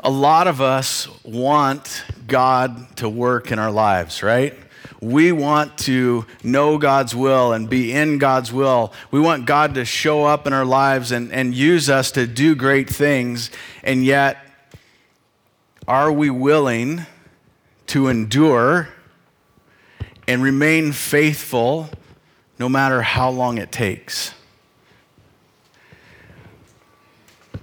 A 0.00 0.10
lot 0.10 0.46
of 0.46 0.60
us 0.60 1.08
want 1.24 2.04
God 2.26 2.96
to 2.96 3.08
work 3.08 3.50
in 3.50 3.58
our 3.58 3.70
lives, 3.70 4.22
right? 4.22 4.54
We 5.00 5.32
want 5.32 5.78
to 5.78 6.24
know 6.42 6.78
God's 6.78 7.14
will 7.14 7.52
and 7.52 7.68
be 7.68 7.92
in 7.92 8.18
God's 8.18 8.52
will. 8.52 8.92
We 9.10 9.20
want 9.20 9.46
God 9.46 9.74
to 9.74 9.84
show 9.84 10.24
up 10.24 10.46
in 10.46 10.52
our 10.52 10.64
lives 10.64 11.12
and, 11.12 11.32
and 11.32 11.54
use 11.54 11.90
us 11.90 12.10
to 12.12 12.26
do 12.26 12.54
great 12.54 12.88
things. 12.88 13.50
And 13.82 14.04
yet, 14.04 14.47
are 15.88 16.12
we 16.12 16.28
willing 16.28 17.06
to 17.86 18.08
endure 18.08 18.90
and 20.28 20.42
remain 20.42 20.92
faithful 20.92 21.88
no 22.58 22.68
matter 22.68 23.00
how 23.00 23.30
long 23.30 23.56
it 23.56 23.72
takes? 23.72 24.34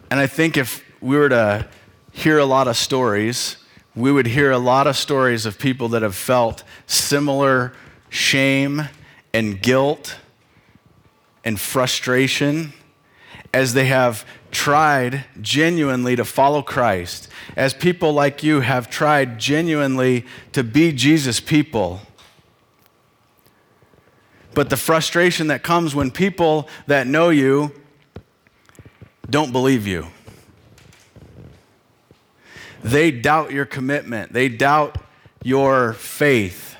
And 0.09 0.19
I 0.19 0.25
think 0.25 0.57
if 0.57 0.83
we 1.01 1.15
were 1.15 1.29
to 1.29 1.67
hear 2.11 2.39
a 2.39 2.45
lot 2.45 2.67
of 2.67 2.75
stories, 2.75 3.57
we 3.95 4.11
would 4.11 4.25
hear 4.25 4.49
a 4.49 4.57
lot 4.57 4.87
of 4.87 4.97
stories 4.97 5.45
of 5.45 5.59
people 5.59 5.89
that 5.89 6.01
have 6.01 6.15
felt 6.15 6.63
similar 6.87 7.73
shame 8.09 8.89
and 9.33 9.61
guilt 9.61 10.17
and 11.43 11.59
frustration 11.59 12.73
as 13.53 13.73
they 13.73 13.85
have 13.85 14.25
tried 14.55 15.25
genuinely 15.41 16.15
to 16.15 16.23
follow 16.23 16.61
Christ, 16.61 17.27
as 17.57 17.73
people 17.73 18.13
like 18.13 18.41
you 18.41 18.61
have 18.61 18.89
tried 18.89 19.37
genuinely 19.37 20.25
to 20.53 20.63
be 20.63 20.93
Jesus' 20.93 21.41
people. 21.41 21.99
But 24.53 24.69
the 24.69 24.77
frustration 24.77 25.47
that 25.47 25.61
comes 25.61 25.93
when 25.93 26.09
people 26.09 26.69
that 26.87 27.05
know 27.05 27.29
you 27.29 27.73
don't 29.29 29.51
believe 29.51 29.85
you. 29.85 30.07
They 32.81 33.11
doubt 33.11 33.51
your 33.51 33.65
commitment, 33.65 34.31
they 34.31 34.47
doubt 34.47 34.97
your 35.43 35.93
faith. 35.93 36.74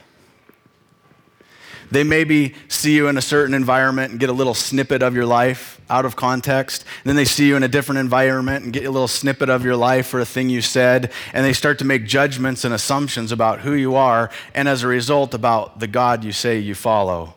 They 1.92 2.04
maybe 2.04 2.54
see 2.68 2.96
you 2.96 3.08
in 3.08 3.18
a 3.18 3.22
certain 3.22 3.54
environment 3.54 4.12
and 4.12 4.20
get 4.20 4.30
a 4.30 4.34
little 4.34 4.54
snippet 4.54 5.02
of 5.02 5.16
your 5.16 5.26
life 5.26 5.80
out 5.90 6.06
of 6.06 6.16
context. 6.16 6.84
And 7.04 7.10
then 7.10 7.16
they 7.16 7.26
see 7.26 7.48
you 7.48 7.56
in 7.56 7.64
a 7.64 7.68
different 7.68 8.00
environment 8.00 8.64
and 8.64 8.74
get 8.74 8.86
a 8.86 8.92
little 8.92 9.08
snippet 9.08 9.50
of 9.50 9.64
your 9.64 9.76
life 9.76 10.14
or 10.14 10.20
a 10.20 10.26
thing 10.26 10.50
you 10.50 10.62
said. 10.62 11.12
And 11.34 11.46
they 11.46 11.54
start 11.54 11.80
to 11.80 11.86
make 11.86 12.06
judgments 12.06 12.64
and 12.64 12.74
assumptions 12.74 13.32
about 13.32 13.62
who 13.62 13.74
you 13.74 13.96
are 13.96 14.32
and 14.54 14.68
as 14.68 14.84
a 14.84 14.88
result 14.88 15.34
about 15.34 15.80
the 15.80 15.88
God 15.88 16.24
you 16.24 16.32
say 16.32 16.58
you 16.58 16.76
follow. 16.76 17.36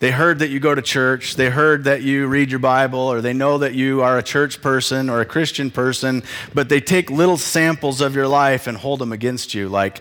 They 0.00 0.12
heard 0.12 0.38
that 0.38 0.50
you 0.50 0.60
go 0.60 0.76
to 0.76 0.82
church, 0.82 1.34
they 1.34 1.50
heard 1.50 1.82
that 1.84 2.02
you 2.02 2.28
read 2.28 2.50
your 2.50 2.60
Bible, 2.60 3.00
or 3.00 3.20
they 3.20 3.32
know 3.32 3.58
that 3.58 3.74
you 3.74 4.00
are 4.00 4.16
a 4.16 4.22
church 4.22 4.62
person 4.62 5.10
or 5.10 5.20
a 5.20 5.24
Christian 5.24 5.72
person, 5.72 6.22
but 6.54 6.68
they 6.68 6.80
take 6.80 7.10
little 7.10 7.36
samples 7.36 8.00
of 8.00 8.14
your 8.14 8.28
life 8.28 8.68
and 8.68 8.78
hold 8.78 9.00
them 9.00 9.10
against 9.12 9.54
you 9.54 9.68
like, 9.68 10.00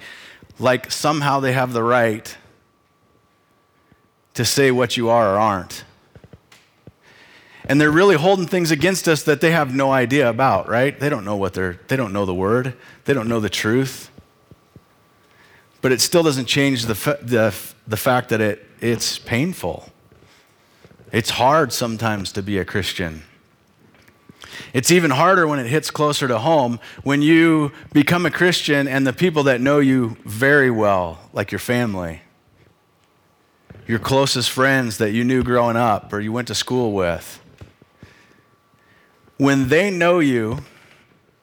like 0.60 0.92
somehow 0.92 1.40
they 1.40 1.54
have 1.54 1.74
the 1.74 1.82
right 1.82 2.38
to 4.38 4.46
say 4.46 4.70
what 4.70 4.96
you 4.96 5.10
are 5.10 5.34
or 5.34 5.40
aren't. 5.40 5.84
And 7.66 7.82
they're 7.82 7.92
really 7.92 8.16
holding 8.16 8.46
things 8.46 8.70
against 8.70 9.08
us 9.08 9.24
that 9.24 9.42
they 9.42 9.50
have 9.50 9.74
no 9.74 9.92
idea 9.92 10.30
about, 10.30 10.70
right? 10.70 10.98
They 10.98 11.10
don't 11.10 11.26
know 11.26 11.36
what 11.36 11.56
they're, 11.56 11.80
they 11.88 11.96
don't 11.96 12.14
know 12.14 12.26
the 12.26 12.36
word, 12.36 12.76
they 13.06 13.16
don't 13.16 13.28
know 13.28 13.40
the 13.40 13.50
truth. 13.50 14.12
But 15.82 15.92
it 15.92 16.02
still 16.02 16.22
doesn't 16.22 16.46
change 16.46 16.86
the, 16.86 16.94
the, 17.22 17.54
the 17.88 17.98
fact 17.98 18.30
that 18.30 18.40
it, 18.40 18.66
it's 18.80 19.18
painful. 19.18 19.90
It's 21.12 21.32
hard 21.32 21.74
sometimes 21.74 22.32
to 22.34 22.44
be 22.44 22.60
a 22.60 22.66
Christian. 22.66 23.24
It's 24.72 24.92
even 24.92 25.12
harder 25.12 25.48
when 25.48 25.58
it 25.58 25.68
hits 25.68 25.90
closer 25.90 26.28
to 26.28 26.38
home 26.38 26.80
when 27.04 27.24
you 27.24 27.72
become 27.92 28.26
a 28.26 28.32
Christian 28.32 28.88
and 28.88 29.06
the 29.08 29.14
people 29.14 29.44
that 29.44 29.62
know 29.62 29.80
you 29.80 30.16
very 30.26 30.70
well, 30.70 31.20
like 31.34 31.52
your 31.52 31.60
family, 31.60 32.22
your 33.88 34.00
closest 34.00 34.52
friends 34.52 34.98
that 34.98 35.12
you 35.12 35.24
knew 35.24 35.44
growing 35.44 35.78
up 35.78 36.12
or 36.12 36.20
you 36.20 36.32
went 36.32 36.48
to 36.50 36.56
school 36.56 36.92
with, 36.92 37.42
when 39.38 39.70
they 39.70 39.90
know 39.90 40.20
you 40.20 40.60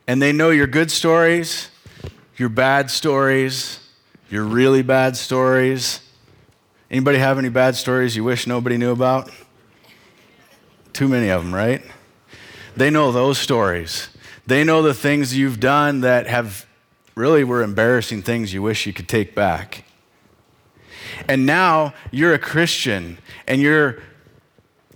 and 0.07 0.21
they 0.21 0.33
know 0.33 0.51
your 0.51 0.67
good 0.67 0.91
stories, 0.91 1.71
your 2.37 2.49
bad 2.49 2.91
stories, 2.91 3.81
your 4.29 4.45
really 4.45 4.83
bad 4.83 5.17
stories. 5.17 6.01
Anybody 6.91 7.19
have 7.19 7.39
any 7.39 7.49
bad 7.49 7.77
stories 7.77 8.15
you 8.17 8.25
wish 8.25 8.47
nobody 8.47 8.77
knew 8.77 8.93
about? 8.93 9.31
Too 10.93 11.09
many 11.09 11.29
of 11.29 11.43
them, 11.43 11.55
right? 11.55 11.83
They 12.77 12.91
know 12.91 13.11
those 13.11 13.39
stories. 13.39 14.09
They 14.47 14.65
know 14.65 14.83
the 14.83 14.95
things 14.95 15.37
you've 15.37 15.61
done 15.61 16.03
that 16.03 16.27
have 16.27 16.67
really 17.15 17.45
were 17.45 17.63
embarrassing 17.63 18.23
things 18.23 18.53
you 18.53 18.61
wish 18.61 18.87
you 18.87 18.93
could 18.93 19.09
take 19.09 19.35
back. 19.35 19.85
And 21.29 21.47
now 21.47 21.95
you're 22.11 22.35
a 22.35 22.39
Christian 22.39 23.19
and 23.47 23.61
you're 23.61 24.03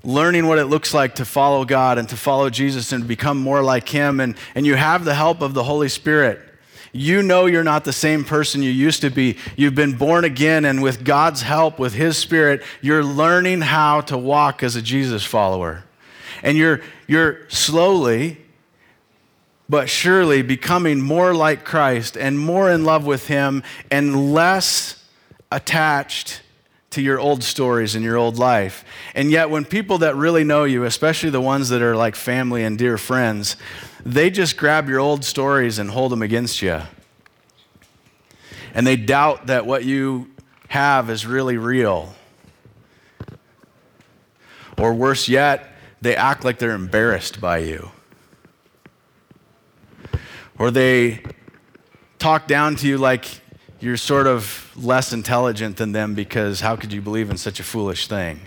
learning 0.05 0.47
what 0.47 0.59
it 0.59 0.67
looks 0.67 0.95
like 0.95 1.17
to 1.17 1.25
follow 1.25 1.65
God 1.65 1.99
and 1.99 2.09
to 2.09 2.17
follow 2.17 2.51
Jesus 2.51 2.93
and 2.93 3.07
become 3.07 3.39
more 3.39 3.63
like 3.63 3.89
Him. 3.89 4.21
And, 4.21 4.37
and 4.55 4.67
you 4.67 4.75
have 4.75 5.05
the 5.05 5.15
help 5.15 5.41
of 5.43 5.55
the 5.55 5.65
Holy 5.65 5.89
Spirit. 5.89 6.41
You 6.93 7.23
know 7.23 7.47
you're 7.47 7.65
not 7.65 7.85
the 7.85 7.93
same 7.93 8.25
person 8.25 8.63
you 8.63 8.71
used 8.71 9.03
to 9.03 9.11
be. 9.11 9.37
You've 9.57 9.75
been 9.75 9.97
born 9.97 10.25
again, 10.25 10.65
and 10.65 10.83
with 10.83 11.05
God's 11.05 11.43
help, 11.43 11.79
with 11.79 11.95
His 11.95 12.17
Spirit, 12.17 12.63
you're 12.81 13.05
learning 13.05 13.61
how 13.61 14.01
to 14.03 14.17
walk 14.17 14.63
as 14.63 14.75
a 14.75 14.83
Jesus 14.83 15.25
follower. 15.25 15.85
And 16.43 16.57
you're, 16.57 16.81
you're 17.07 17.49
slowly, 17.49 18.39
but 19.69 19.91
surely 19.91 20.41
becoming 20.41 21.01
more 21.01 21.35
like 21.35 21.65
Christ 21.65 22.17
and 22.17 22.39
more 22.39 22.71
in 22.71 22.85
love 22.85 23.05
with 23.05 23.27
Him 23.27 23.63
and 23.91 24.33
less 24.33 24.98
attached 25.51 26.43
to 26.91 27.03
your 27.03 27.21
old 27.21 27.45
stories 27.45 27.95
and 27.95 28.05
your 28.05 28.17
old 28.17 28.39
life. 28.39 28.85
And 29.15 29.31
yet, 29.31 29.51
when 29.51 29.65
people 29.65 29.99
that 29.99 30.17
really 30.17 30.45
know 30.45 30.65
you, 30.65 30.85
especially 30.85 31.31
the 31.31 31.41
ones 31.41 31.69
that 31.69 31.83
are 31.83 31.97
like 31.97 32.17
family 32.17 32.65
and 32.65 32.79
dear 32.79 32.97
friends, 32.97 33.57
they 34.05 34.31
just 34.31 34.57
grab 34.57 34.89
your 34.89 34.99
old 34.99 35.25
stories 35.25 35.79
and 35.79 35.91
hold 35.91 36.13
them 36.13 36.23
against 36.23 36.63
you. 36.63 36.81
And 38.75 38.87
they 38.87 38.97
doubt 38.97 39.47
that 39.47 39.67
what 39.67 39.85
you 39.85 40.31
have 40.69 41.11
is 41.11 41.27
really 41.27 41.57
real. 41.57 42.15
Or 44.79 44.95
worse 44.95 45.29
yet, 45.29 45.73
they 46.01 46.15
act 46.15 46.45
like 46.45 46.59
they're 46.59 46.75
embarrassed 46.75 47.41
by 47.41 47.59
you. 47.59 47.91
Or 50.59 50.71
they 50.71 51.23
talk 52.19 52.47
down 52.47 52.77
to 52.77 52.87
you 52.87 52.99
like 52.99 53.27
you're 53.81 53.97
sort 53.97 54.27
of 54.27 54.73
less 54.77 55.13
intelligent 55.13 55.77
than 55.77 55.93
them 55.93 56.15
because 56.15 56.61
how 56.61 56.77
could 56.77 56.93
you 56.93 57.01
believe 57.01 57.31
in 57.31 57.37
such 57.37 57.61
a 57.61 57.63
foolish 57.63 58.09
thing? 58.09 58.41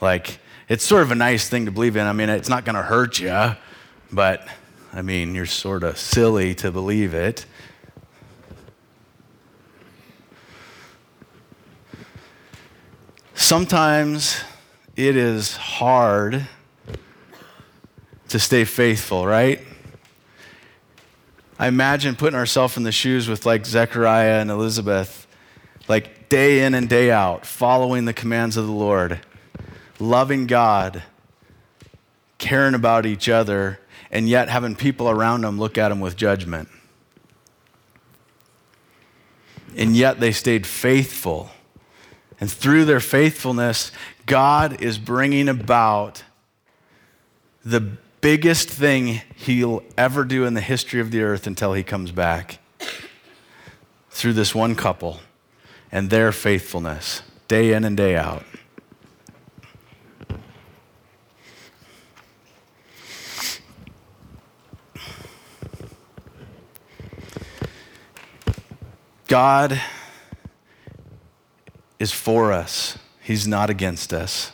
Like, 0.00 0.38
it's 0.68 0.84
sort 0.84 1.02
of 1.02 1.12
a 1.12 1.14
nice 1.14 1.48
thing 1.48 1.66
to 1.66 1.70
believe 1.70 1.96
in. 1.96 2.06
I 2.06 2.12
mean, 2.12 2.28
it's 2.28 2.48
not 2.48 2.64
going 2.64 2.74
to 2.74 2.82
hurt 2.82 3.20
you, 3.20 3.54
but 4.12 4.46
I 4.92 5.02
mean, 5.02 5.34
you're 5.34 5.46
sort 5.46 5.84
of 5.84 5.98
silly 5.98 6.54
to 6.56 6.72
believe 6.72 7.14
it. 7.14 7.46
Sometimes 13.34 14.42
it 14.96 15.16
is 15.16 15.56
hard 15.56 16.48
to 18.28 18.38
stay 18.40 18.64
faithful, 18.64 19.26
right? 19.26 19.60
I 21.58 21.68
imagine 21.68 22.16
putting 22.16 22.38
ourselves 22.38 22.76
in 22.76 22.82
the 22.82 22.92
shoes 22.92 23.28
with 23.28 23.46
like 23.46 23.64
Zechariah 23.64 24.40
and 24.40 24.50
Elizabeth, 24.50 25.26
like 25.88 26.28
day 26.28 26.64
in 26.64 26.74
and 26.74 26.88
day 26.88 27.10
out, 27.10 27.46
following 27.46 28.04
the 28.04 28.12
commands 28.12 28.58
of 28.58 28.66
the 28.66 28.72
Lord, 28.72 29.20
loving 29.98 30.46
God, 30.46 31.02
caring 32.36 32.74
about 32.74 33.06
each 33.06 33.28
other, 33.28 33.80
and 34.10 34.28
yet 34.28 34.50
having 34.50 34.76
people 34.76 35.08
around 35.08 35.42
them 35.42 35.58
look 35.58 35.78
at 35.78 35.88
them 35.88 36.00
with 36.00 36.16
judgment. 36.16 36.68
And 39.76 39.96
yet 39.96 40.20
they 40.20 40.32
stayed 40.32 40.66
faithful. 40.66 41.50
And 42.38 42.50
through 42.50 42.84
their 42.84 43.00
faithfulness, 43.00 43.92
God 44.26 44.82
is 44.82 44.98
bringing 44.98 45.48
about 45.48 46.22
the 47.64 47.96
biggest 48.26 48.68
thing 48.68 49.20
he'll 49.36 49.84
ever 49.96 50.24
do 50.24 50.44
in 50.46 50.54
the 50.54 50.60
history 50.60 51.00
of 51.00 51.12
the 51.12 51.22
earth 51.22 51.46
until 51.46 51.74
he 51.74 51.84
comes 51.84 52.10
back 52.10 52.58
through 54.10 54.32
this 54.32 54.52
one 54.52 54.74
couple 54.74 55.20
and 55.92 56.10
their 56.10 56.32
faithfulness, 56.32 57.22
day 57.46 57.72
in 57.72 57.84
and 57.84 57.96
day 57.96 58.16
out. 58.16 58.42
God 69.28 69.80
is 72.00 72.10
for 72.10 72.52
us. 72.52 72.98
He's 73.20 73.46
not 73.46 73.70
against 73.70 74.12
us. 74.12 74.50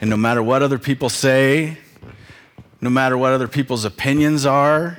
And 0.00 0.08
no 0.08 0.16
matter 0.16 0.42
what 0.42 0.62
other 0.62 0.78
people 0.78 1.10
say, 1.10 1.76
no 2.84 2.90
matter 2.90 3.16
what 3.16 3.32
other 3.32 3.48
people's 3.48 3.86
opinions 3.86 4.44
are, 4.44 4.98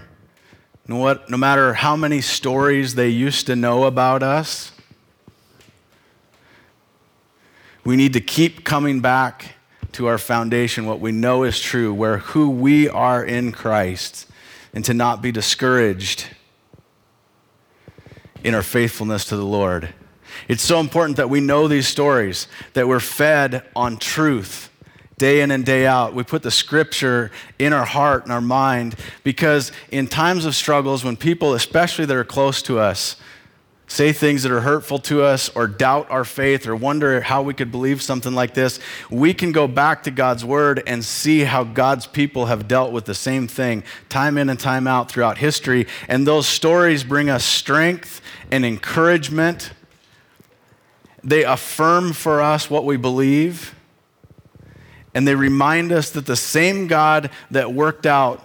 no, 0.88 0.95
what, 0.95 1.30
no 1.30 1.38
matter 1.38 1.76
how 1.76 1.95
many 1.95 2.19
stories 2.19 2.95
they 2.95 3.10
used 3.10 3.45
to 3.45 3.56
know 3.56 3.84
about 3.84 4.24
us. 4.24 4.71
We 7.84 7.95
need 7.95 8.13
to 8.13 8.21
keep 8.21 8.63
coming 8.63 9.02
back 9.02 9.58
to 9.91 10.08
our 10.08 10.17
foundation, 10.17 10.88
what 10.88 11.00
we 11.00 11.12
know 11.12 11.43
is 11.43 11.60
true, 11.60 11.93
where 11.93 12.17
who 12.17 12.50
we 12.50 12.89
are 12.89 13.24
in 13.24 13.52
Christ, 13.52 14.26
and 14.74 14.84
to 14.84 14.95
not 14.95 15.21
be 15.21 15.32
discouraged 15.32 16.26
in 18.43 18.56
our 18.56 18.63
faithfulness 18.63 19.26
to 19.26 19.38
the 19.38 19.45
Lord. 19.45 19.93
It's 20.48 20.63
so 20.63 20.80
important 20.80 21.17
that 21.17 21.30
we 21.30 21.39
know 21.39 21.67
these 21.67 21.88
stories, 21.88 22.48
that 22.74 22.88
we're 22.88 23.00
fed 23.00 23.63
on 23.76 23.98
truth 23.98 24.71
day 25.17 25.41
in 25.41 25.51
and 25.51 25.65
day 25.65 25.86
out. 25.86 26.13
We 26.13 26.23
put 26.23 26.43
the 26.43 26.51
scripture 26.51 27.32
in 27.58 27.73
our 27.73 27.86
heart 27.86 28.23
and 28.23 28.32
our 28.32 28.41
mind 28.41 28.95
because 29.23 29.71
in 29.91 30.08
times 30.08 30.45
of 30.45 30.56
struggles, 30.56 31.04
when 31.04 31.15
people, 31.15 31.54
especially 31.54 32.06
that 32.06 32.15
are 32.15 32.25
close 32.25 32.62
to 32.63 32.80
us, 32.80 33.15
say 33.88 34.12
things 34.12 34.43
that 34.43 34.51
are 34.51 34.62
hurtful 34.62 34.97
to 34.97 35.21
us 35.21 35.49
or 35.49 35.67
doubt 35.67 36.10
our 36.10 36.25
faith 36.25 36.67
or 36.67 36.75
wonder 36.75 37.21
how 37.21 37.41
we 37.41 37.54
could 37.54 37.71
believe 37.71 38.01
something 38.01 38.34
like 38.34 38.54
this, 38.54 38.80
we 39.10 39.34
can 39.34 39.51
go 39.51 39.67
back 39.67 40.04
to 40.04 40.12
God's 40.12 40.43
word 40.43 40.82
and 40.88 41.06
see 41.06 41.41
how 41.41 41.63
God's 41.63 42.08
people 42.08 42.47
have 42.47 42.67
dealt 42.67 42.91
with 42.91 43.06
the 43.06 43.13
same 43.13 43.47
thing 43.47 43.84
time 44.10 44.38
in 44.38 44.49
and 44.49 44.60
time 44.60 44.88
out 44.88 45.10
throughout 45.10 45.38
history. 45.38 45.88
And 46.08 46.25
those 46.25 46.47
stories 46.47 47.04
bring 47.04 47.30
us 47.30 47.45
strength 47.45 48.21
and 48.51 48.65
encouragement. 48.65 49.71
They 51.23 51.43
affirm 51.43 52.13
for 52.13 52.41
us 52.41 52.69
what 52.69 52.86
we 52.86 52.97
believe 52.97 53.75
and 55.15 55.25
they 55.25 55.34
remind 55.34 55.93
us 55.93 56.12
that 56.12 56.25
the 56.25 56.36
same 56.36 56.88
God 56.88 57.32
that 57.49 57.73
worked 57.73 58.06
out 58.06 58.43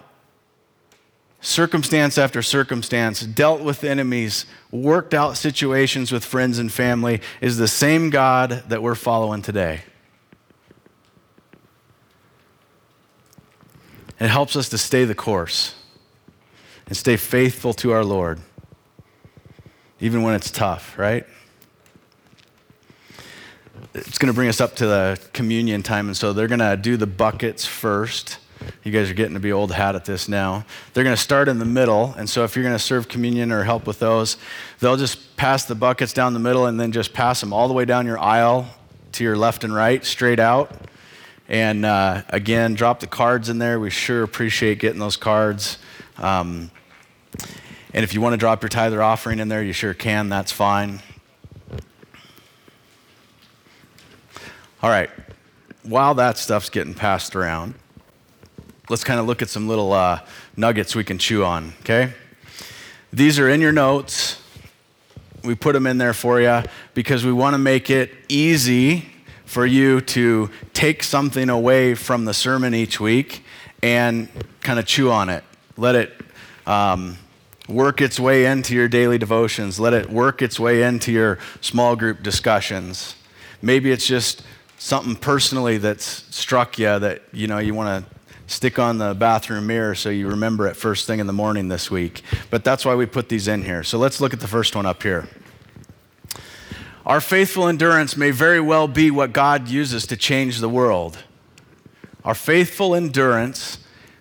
circumstance 1.40 2.16
after 2.16 2.42
circumstance, 2.42 3.22
dealt 3.22 3.61
with 3.61 3.83
enemies, 3.83 4.46
worked 4.70 5.12
out 5.12 5.37
situations 5.37 6.12
with 6.12 6.24
friends 6.24 6.59
and 6.59 6.70
family, 6.70 7.20
is 7.40 7.56
the 7.56 7.66
same 7.66 8.09
God 8.09 8.64
that 8.68 8.83
we're 8.83 8.94
following 8.94 9.42
today. 9.42 9.80
It 14.20 14.28
helps 14.28 14.54
us 14.54 14.68
to 14.68 14.78
stay 14.78 15.04
the 15.04 15.14
course 15.14 15.74
and 16.87 16.96
stay 16.96 17.16
faithful 17.16 17.72
to 17.74 17.90
our 17.90 18.04
Lord, 18.04 18.38
even 19.98 20.22
when 20.22 20.35
it's 20.35 20.50
tough, 20.50 20.96
right? 20.98 21.26
It's 23.94 24.18
going 24.18 24.29
to 24.29 24.35
bring 24.35 24.48
us 24.48 24.61
up 24.61 24.76
to 24.76 24.87
the 24.87 25.20
communion 25.33 25.83
time, 25.83 26.07
and 26.07 26.16
so 26.16 26.33
they're 26.33 26.48
going 26.48 26.61
to 26.61 26.76
do 26.76 26.96
the 26.96 27.07
buckets 27.07 27.64
first. 27.64 28.38
You 28.85 28.92
guys 28.92 29.11
are 29.11 29.14
getting 29.14 29.35
to 29.35 29.40
be 29.40 29.53
old 29.53 29.72
hat 29.72 29.96
at 29.96 30.05
this 30.05 30.29
now. 30.29 30.64
They're 30.92 31.05
going 31.05 31.16
to 31.16 31.22
start 31.22 31.48
in 31.48 31.59
the 31.59 31.64
middle, 31.64 32.14
and 32.16 32.29
so 32.29 32.44
if 32.44 32.55
you're 32.55 32.62
going 32.62 32.76
to 32.76 32.83
serve 32.83 33.09
communion 33.09 33.50
or 33.53 33.64
help 33.64 33.87
with 33.87 33.98
those, 33.98 34.37
they'll 34.79 34.96
just 34.96 35.37
pass 35.37 35.64
the 35.64 35.74
buckets 35.74 36.12
down 36.12 36.35
the 36.35 36.40
middle 36.40 36.66
and 36.66 36.79
then 36.79 36.92
just 36.92 37.12
pass 37.12 37.40
them 37.40 37.53
all 37.53 37.68
the 37.68 37.74
way 37.74 37.85
down 37.85 38.07
your 38.07 38.18
aisle 38.18 38.66
to 39.12 39.24
your 39.24 39.37
left 39.37 39.64
and 39.64 39.74
right, 39.74 40.05
straight 40.05 40.38
out. 40.38 40.72
And 41.48 41.85
uh, 41.85 42.22
again, 42.29 42.74
drop 42.74 43.00
the 43.00 43.09
cards 43.09 43.48
in 43.48 43.59
there. 43.59 43.81
We 43.81 43.90
sure 43.90 44.22
appreciate 44.22 44.79
getting 44.79 45.00
those 45.00 45.16
cards. 45.16 45.79
Um, 46.18 46.70
and 47.92 48.05
if 48.05 48.14
you 48.14 48.20
want 48.20 48.35
to 48.35 48.37
drop 48.37 48.62
your 48.62 48.68
tithe 48.68 48.94
or 48.94 49.03
offering 49.03 49.40
in 49.40 49.48
there, 49.48 49.62
you 49.62 49.72
sure 49.72 49.94
can. 49.94 50.29
That's 50.29 50.53
fine. 50.53 51.01
All 54.83 54.89
right, 54.89 55.11
while 55.83 56.14
that 56.14 56.39
stuff's 56.39 56.70
getting 56.70 56.95
passed 56.95 57.37
around, 57.37 57.74
let's 58.89 59.05
kind 59.05 59.20
of 59.20 59.26
look 59.26 59.43
at 59.43 59.51
some 59.51 59.68
little 59.68 59.93
uh, 59.93 60.20
nuggets 60.57 60.97
we 60.97 61.05
can 61.05 61.18
chew 61.18 61.45
on, 61.45 61.74
okay? 61.81 62.14
These 63.12 63.39
are 63.39 63.47
in 63.51 63.61
your 63.61 63.72
notes. 63.72 64.41
We 65.45 65.55
put 65.55 65.74
them 65.74 65.87
in 65.87 65.99
there 65.99 66.14
for 66.14 66.41
you 66.41 66.62
because 66.95 67.26
we 67.26 67.33
want 67.33 67.53
to 67.53 67.59
make 67.59 67.91
it 67.91 68.11
easy 68.31 69.05
for 69.45 69.66
you 69.66 70.01
to 70.01 70.49
take 70.72 71.03
something 71.03 71.51
away 71.51 71.95
from 71.95 72.24
the 72.24 72.33
sermon 72.33 72.72
each 72.72 72.99
week 72.99 73.45
and 73.83 74.31
kind 74.62 74.78
of 74.78 74.87
chew 74.87 75.11
on 75.11 75.28
it. 75.28 75.45
Let 75.76 75.95
it 75.95 76.12
um, 76.66 77.18
work 77.68 78.01
its 78.01 78.18
way 78.18 78.47
into 78.47 78.74
your 78.74 78.89
daily 78.89 79.18
devotions. 79.18 79.78
Let 79.78 79.93
it 79.93 80.09
work 80.09 80.41
its 80.41 80.59
way 80.59 80.85
into 80.85 81.12
your 81.12 81.39
small 81.61 81.97
group 81.97 82.22
discussions. 82.22 83.14
Maybe 83.61 83.93
it's 83.93 84.07
just 84.07 84.43
something 84.81 85.14
personally 85.14 85.76
that's 85.76 86.24
struck 86.35 86.78
you 86.78 86.99
that 86.99 87.22
you 87.33 87.47
know 87.47 87.59
you 87.59 87.74
want 87.74 88.03
to 88.03 88.11
stick 88.47 88.78
on 88.78 88.97
the 88.97 89.14
bathroom 89.14 89.66
mirror 89.66 89.95
so 89.95 90.09
you 90.09 90.26
remember 90.26 90.66
it 90.66 90.74
first 90.74 91.07
thing 91.07 91.20
in 91.20 91.26
the 91.26 91.33
morning 91.33 91.68
this 91.68 91.91
week. 91.91 92.22
But 92.49 92.64
that's 92.64 92.85
why 92.85 92.95
we 92.95 93.05
put 93.05 93.28
these 93.28 93.47
in 93.47 93.62
here. 93.62 93.85
So 93.85 93.99
let's 93.99 94.20
look 94.20 94.33
at 94.33 94.41
the 94.41 94.49
first 94.49 94.74
one 94.74 94.87
up 94.87 95.03
here. 95.03 95.28
Our 97.05 97.20
faithful 97.20 97.68
endurance 97.68 98.16
may 98.16 98.31
very 98.31 98.61
well 98.61 98.89
be 98.89 99.11
what 99.11 99.35
God 99.35 99.68
uses 99.68 100.07
to 100.07 100.16
change 100.16 100.61
the 100.61 100.68
world. 100.68 101.18
Our 102.24 102.35
faithful 102.35 102.95
endurance 102.95 103.78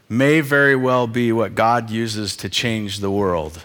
may 0.10 0.41
very 0.41 0.76
well 0.76 1.07
be 1.07 1.32
what 1.32 1.55
God 1.55 1.89
uses 1.89 2.36
to 2.38 2.49
change 2.49 2.99
the 2.99 3.12
world. 3.12 3.64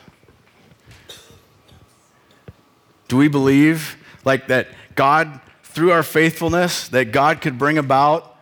Do 3.09 3.17
we 3.17 3.27
believe 3.27 3.97
like 4.25 4.47
that 4.47 4.69
God 4.95 5.41
through 5.75 5.91
our 5.91 6.05
faithfulness 6.05 6.87
that 6.89 7.07
God 7.07 7.41
could 7.41 7.59
bring 7.59 7.79
about 7.79 8.37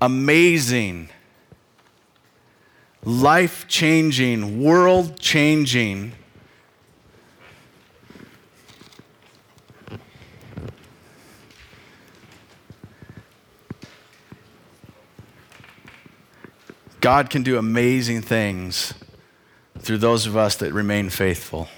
amazing 0.00 1.10
life-changing, 3.04 4.62
world-changing 4.62 6.12
God 17.00 17.30
can 17.30 17.42
do 17.42 17.58
amazing 17.58 18.22
things 18.22 18.94
through 19.78 19.98
those 19.98 20.26
of 20.26 20.36
us 20.36 20.56
that 20.56 20.72
remain 20.72 21.10
faithful. 21.10 21.68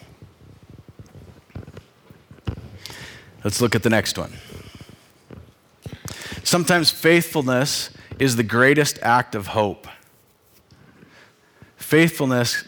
Let's 3.43 3.61
look 3.61 3.75
at 3.75 3.83
the 3.83 3.91
next 3.91 4.19
one. 4.19 4.33
Sometimes 6.45 6.91
faithfulness 6.91 7.91
is 8.19 8.37
the 8.37 8.43
greatest 8.43 8.99
act 9.03 9.35
of 9.35 9.49
hope. 9.49 9.87
Faithfulness 11.77 12.65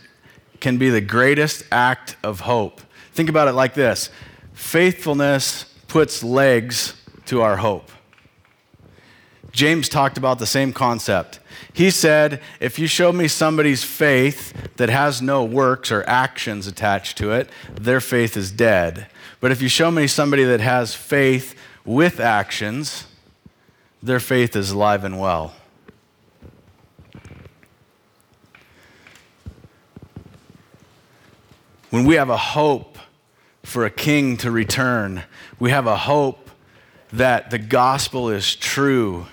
can 0.60 0.78
be 0.78 0.88
the 0.88 1.00
greatest 1.00 1.64
act 1.70 2.16
of 2.22 2.40
hope. 2.40 2.80
Think 3.12 3.28
about 3.28 3.48
it 3.48 3.52
like 3.52 3.74
this 3.74 4.10
faithfulness 4.54 5.64
puts 5.88 6.22
legs 6.22 6.94
to 7.26 7.42
our 7.42 7.56
hope. 7.56 7.90
James 9.50 9.88
talked 9.88 10.16
about 10.16 10.38
the 10.38 10.46
same 10.46 10.72
concept. 10.72 11.38
He 11.74 11.90
said, 11.90 12.40
If 12.58 12.78
you 12.78 12.86
show 12.86 13.12
me 13.12 13.28
somebody's 13.28 13.84
faith 13.84 14.76
that 14.76 14.88
has 14.88 15.20
no 15.20 15.44
works 15.44 15.92
or 15.92 16.02
actions 16.08 16.66
attached 16.66 17.18
to 17.18 17.32
it, 17.32 17.50
their 17.74 18.00
faith 18.00 18.36
is 18.36 18.50
dead. 18.50 19.08
But 19.42 19.52
if 19.52 19.60
you 19.60 19.68
show 19.68 19.90
me 19.90 20.06
somebody 20.06 20.44
that 20.44 20.60
has 20.60 20.94
faith 20.94 21.54
with 21.84 22.18
actions, 22.18 23.06
their 24.02 24.20
faith 24.20 24.56
is 24.56 24.70
alive 24.70 25.04
and 25.04 25.20
well. 25.20 25.52
When 31.90 32.06
we 32.06 32.14
have 32.14 32.30
a 32.30 32.38
hope 32.38 32.96
for 33.62 33.84
a 33.84 33.90
king 33.90 34.38
to 34.38 34.50
return, 34.50 35.24
we 35.58 35.70
have 35.70 35.86
a 35.86 35.98
hope 35.98 36.50
that 37.12 37.50
the 37.50 37.58
gospel 37.58 38.30
is 38.30 38.56
true 38.56 39.26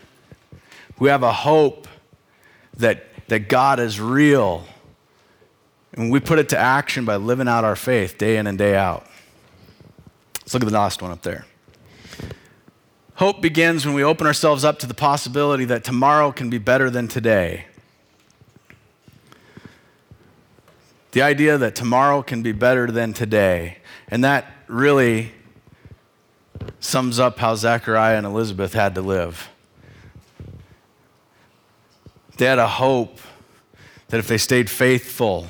we 0.99 1.09
have 1.09 1.23
a 1.23 1.31
hope 1.31 1.87
that, 2.77 3.05
that 3.27 3.47
God 3.47 3.79
is 3.79 3.99
real. 3.99 4.65
And 5.93 6.11
we 6.11 6.19
put 6.19 6.39
it 6.39 6.49
to 6.49 6.57
action 6.57 7.05
by 7.05 7.15
living 7.15 7.47
out 7.47 7.63
our 7.63 7.75
faith 7.75 8.17
day 8.17 8.37
in 8.37 8.47
and 8.47 8.57
day 8.57 8.75
out. 8.75 9.07
Let's 10.49 10.55
look 10.55 10.63
at 10.63 10.71
the 10.71 10.79
last 10.79 11.03
one 11.03 11.11
up 11.11 11.21
there. 11.21 11.45
Hope 13.17 13.39
begins 13.39 13.85
when 13.85 13.93
we 13.93 14.03
open 14.03 14.25
ourselves 14.25 14.65
up 14.65 14.79
to 14.79 14.87
the 14.87 14.95
possibility 14.95 15.63
that 15.65 15.83
tomorrow 15.83 16.31
can 16.31 16.49
be 16.49 16.57
better 16.57 16.89
than 16.89 17.07
today. 17.07 17.65
The 21.11 21.21
idea 21.21 21.59
that 21.59 21.75
tomorrow 21.75 22.23
can 22.23 22.41
be 22.41 22.51
better 22.51 22.89
than 22.89 23.13
today. 23.13 23.77
And 24.07 24.23
that 24.23 24.51
really 24.65 25.33
sums 26.79 27.19
up 27.19 27.37
how 27.37 27.53
Zechariah 27.53 28.17
and 28.17 28.25
Elizabeth 28.25 28.73
had 28.73 28.95
to 28.95 29.01
live. 29.01 29.49
They 32.37 32.45
had 32.45 32.57
a 32.57 32.67
hope 32.67 33.19
that 34.07 34.17
if 34.17 34.27
they 34.27 34.39
stayed 34.39 34.67
faithful, 34.67 35.45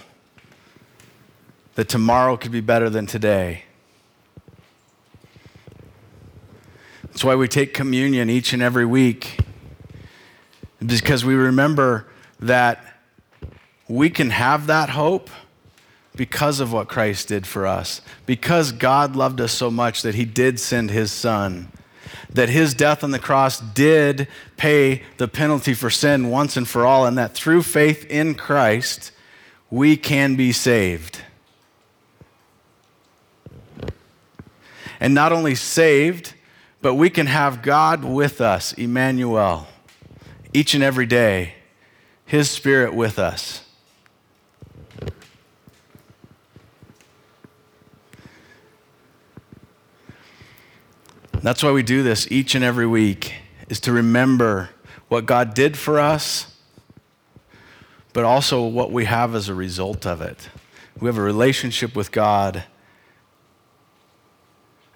that 1.75 1.87
tomorrow 1.87 2.35
could 2.35 2.51
be 2.51 2.59
better 2.59 2.89
than 2.89 3.05
today. 3.05 3.63
That's 7.19 7.25
why 7.25 7.35
we 7.35 7.49
take 7.49 7.73
communion 7.73 8.29
each 8.29 8.53
and 8.53 8.61
every 8.61 8.85
week, 8.85 9.41
because 10.79 11.25
we 11.25 11.33
remember 11.33 12.07
that 12.39 12.81
we 13.89 14.09
can 14.09 14.29
have 14.29 14.67
that 14.67 14.91
hope 14.91 15.29
because 16.15 16.61
of 16.61 16.71
what 16.71 16.87
Christ 16.87 17.27
did 17.27 17.45
for 17.45 17.67
us, 17.67 17.99
because 18.25 18.71
God 18.71 19.17
loved 19.17 19.41
us 19.41 19.51
so 19.51 19.69
much 19.69 20.01
that 20.01 20.15
he 20.15 20.23
did 20.23 20.61
send 20.61 20.91
his 20.91 21.11
son 21.11 21.69
that 22.29 22.47
his 22.47 22.73
death 22.73 23.03
on 23.03 23.11
the 23.11 23.19
cross 23.19 23.59
did 23.59 24.29
pay 24.55 25.03
the 25.17 25.27
penalty 25.27 25.73
for 25.73 25.89
sin 25.89 26.29
once 26.29 26.55
and 26.55 26.69
for 26.69 26.85
all, 26.85 27.05
and 27.05 27.17
that 27.17 27.33
through 27.33 27.63
faith 27.63 28.05
in 28.05 28.33
Christ, 28.33 29.11
we 29.69 29.97
can 29.97 30.37
be 30.37 30.53
saved. 30.53 31.19
And 35.01 35.13
not 35.13 35.33
only 35.33 35.55
saved, 35.55 36.35
but 36.81 36.95
we 36.95 37.09
can 37.09 37.27
have 37.27 37.61
God 37.61 38.03
with 38.05 38.39
us, 38.41 38.73
Emmanuel, 38.73 39.67
each 40.53 40.73
and 40.73 40.83
every 40.83 41.05
day, 41.05 41.55
his 42.25 42.49
spirit 42.49 42.93
with 42.93 43.19
us. 43.19 43.63
That's 51.41 51.63
why 51.63 51.71
we 51.71 51.83
do 51.83 52.03
this 52.03 52.29
each 52.31 52.53
and 52.53 52.63
every 52.63 52.85
week, 52.85 53.33
is 53.69 53.79
to 53.81 53.93
remember 53.93 54.69
what 55.07 55.25
God 55.25 55.53
did 55.53 55.77
for 55.77 55.99
us, 55.99 56.53
but 58.13 58.25
also 58.25 58.65
what 58.65 58.91
we 58.91 59.05
have 59.05 59.33
as 59.35 59.47
a 59.47 59.53
result 59.53 60.05
of 60.05 60.21
it. 60.21 60.49
We 60.99 61.07
have 61.07 61.17
a 61.17 61.21
relationship 61.21 61.95
with 61.95 62.11
God 62.11 62.65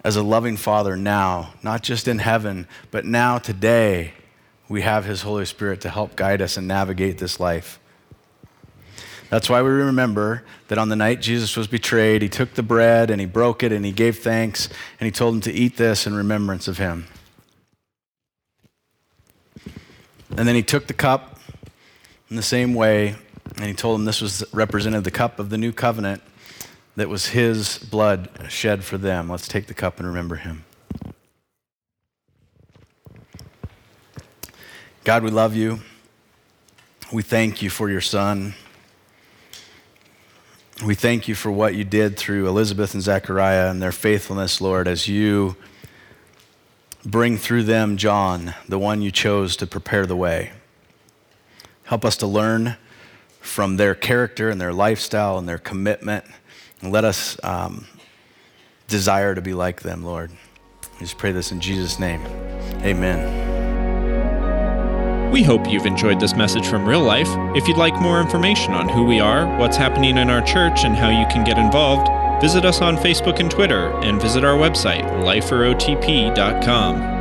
as 0.04 0.16
a 0.16 0.22
loving 0.22 0.56
Father 0.56 0.96
now, 0.96 1.54
not 1.62 1.82
just 1.82 2.06
in 2.06 2.18
heaven, 2.18 2.68
but 2.90 3.06
now, 3.06 3.38
today, 3.38 4.12
we 4.68 4.82
have 4.82 5.06
His 5.06 5.22
Holy 5.22 5.46
Spirit 5.46 5.80
to 5.80 5.88
help 5.88 6.14
guide 6.14 6.42
us 6.42 6.58
and 6.58 6.68
navigate 6.68 7.18
this 7.18 7.40
life. 7.40 7.80
That's 9.30 9.48
why 9.48 9.62
we 9.62 9.70
remember 9.70 10.44
that 10.68 10.78
on 10.78 10.90
the 10.90 10.96
night 10.96 11.20
Jesus 11.20 11.56
was 11.56 11.66
betrayed, 11.66 12.22
he 12.22 12.28
took 12.28 12.54
the 12.54 12.62
bread 12.62 13.10
and 13.10 13.20
he 13.20 13.26
broke 13.26 13.62
it 13.62 13.72
and 13.72 13.84
he 13.84 13.90
gave 13.90 14.18
thanks 14.18 14.68
and 15.00 15.06
he 15.06 15.10
told 15.10 15.34
them 15.34 15.40
to 15.40 15.52
eat 15.52 15.76
this 15.76 16.06
in 16.06 16.14
remembrance 16.14 16.68
of 16.68 16.78
him. 16.78 17.06
And 20.36 20.46
then 20.46 20.54
he 20.54 20.62
took 20.62 20.86
the 20.86 20.94
cup 20.94 21.40
in 22.28 22.36
the 22.36 22.42
same 22.42 22.74
way 22.74 23.16
and 23.56 23.64
he 23.64 23.72
told 23.72 23.98
them 23.98 24.04
this 24.04 24.20
was 24.20 24.44
represented 24.52 25.04
the 25.04 25.10
cup 25.10 25.38
of 25.38 25.50
the 25.50 25.58
new 25.58 25.72
covenant 25.72 26.22
that 26.96 27.08
was 27.08 27.28
his 27.28 27.78
blood 27.78 28.28
shed 28.48 28.84
for 28.84 28.98
them. 28.98 29.28
Let's 29.28 29.48
take 29.48 29.66
the 29.66 29.74
cup 29.74 29.98
and 29.98 30.06
remember 30.06 30.36
him. 30.36 30.64
God, 35.04 35.22
we 35.22 35.30
love 35.30 35.54
you. 35.54 35.80
We 37.12 37.22
thank 37.22 37.60
you 37.60 37.68
for 37.68 37.90
your 37.90 38.00
son. 38.00 38.54
We 40.84 40.94
thank 40.94 41.28
you 41.28 41.34
for 41.34 41.52
what 41.52 41.74
you 41.74 41.84
did 41.84 42.16
through 42.16 42.48
Elizabeth 42.48 42.94
and 42.94 43.02
Zechariah 43.02 43.70
and 43.70 43.82
their 43.82 43.92
faithfulness, 43.92 44.60
Lord, 44.60 44.88
as 44.88 45.06
you 45.06 45.56
bring 47.04 47.36
through 47.36 47.64
them 47.64 47.96
John, 47.96 48.54
the 48.68 48.78
one 48.78 49.02
you 49.02 49.10
chose 49.10 49.56
to 49.58 49.66
prepare 49.66 50.06
the 50.06 50.16
way. 50.16 50.52
Help 51.84 52.04
us 52.04 52.16
to 52.16 52.26
learn 52.26 52.76
from 53.40 53.76
their 53.76 53.94
character 53.94 54.48
and 54.48 54.60
their 54.60 54.72
lifestyle 54.72 55.38
and 55.38 55.48
their 55.48 55.58
commitment. 55.58 56.24
Let 56.90 57.04
us 57.04 57.42
um, 57.44 57.86
desire 58.88 59.34
to 59.34 59.40
be 59.40 59.54
like 59.54 59.82
them, 59.82 60.04
Lord. 60.04 60.30
We 60.94 61.00
just 61.00 61.18
pray 61.18 61.32
this 61.32 61.50
in 61.52 61.60
Jesus' 61.60 61.98
name. 61.98 62.20
Amen. 62.82 63.52
We 65.32 65.42
hope 65.42 65.68
you've 65.68 65.86
enjoyed 65.86 66.20
this 66.20 66.36
message 66.36 66.66
from 66.66 66.86
real 66.86 67.02
life. 67.02 67.26
If 67.56 67.66
you'd 67.66 67.76
like 67.76 68.00
more 68.00 68.20
information 68.20 68.72
on 68.72 68.88
who 68.88 69.04
we 69.04 69.18
are, 69.18 69.46
what's 69.58 69.76
happening 69.76 70.16
in 70.16 70.30
our 70.30 70.42
church, 70.42 70.84
and 70.84 70.94
how 70.94 71.08
you 71.08 71.26
can 71.26 71.42
get 71.42 71.58
involved, 71.58 72.08
visit 72.40 72.64
us 72.64 72.80
on 72.80 72.96
Facebook 72.96 73.40
and 73.40 73.50
Twitter, 73.50 73.92
and 74.04 74.22
visit 74.22 74.44
our 74.44 74.56
website, 74.56 75.02
liferotp.com. 75.24 77.13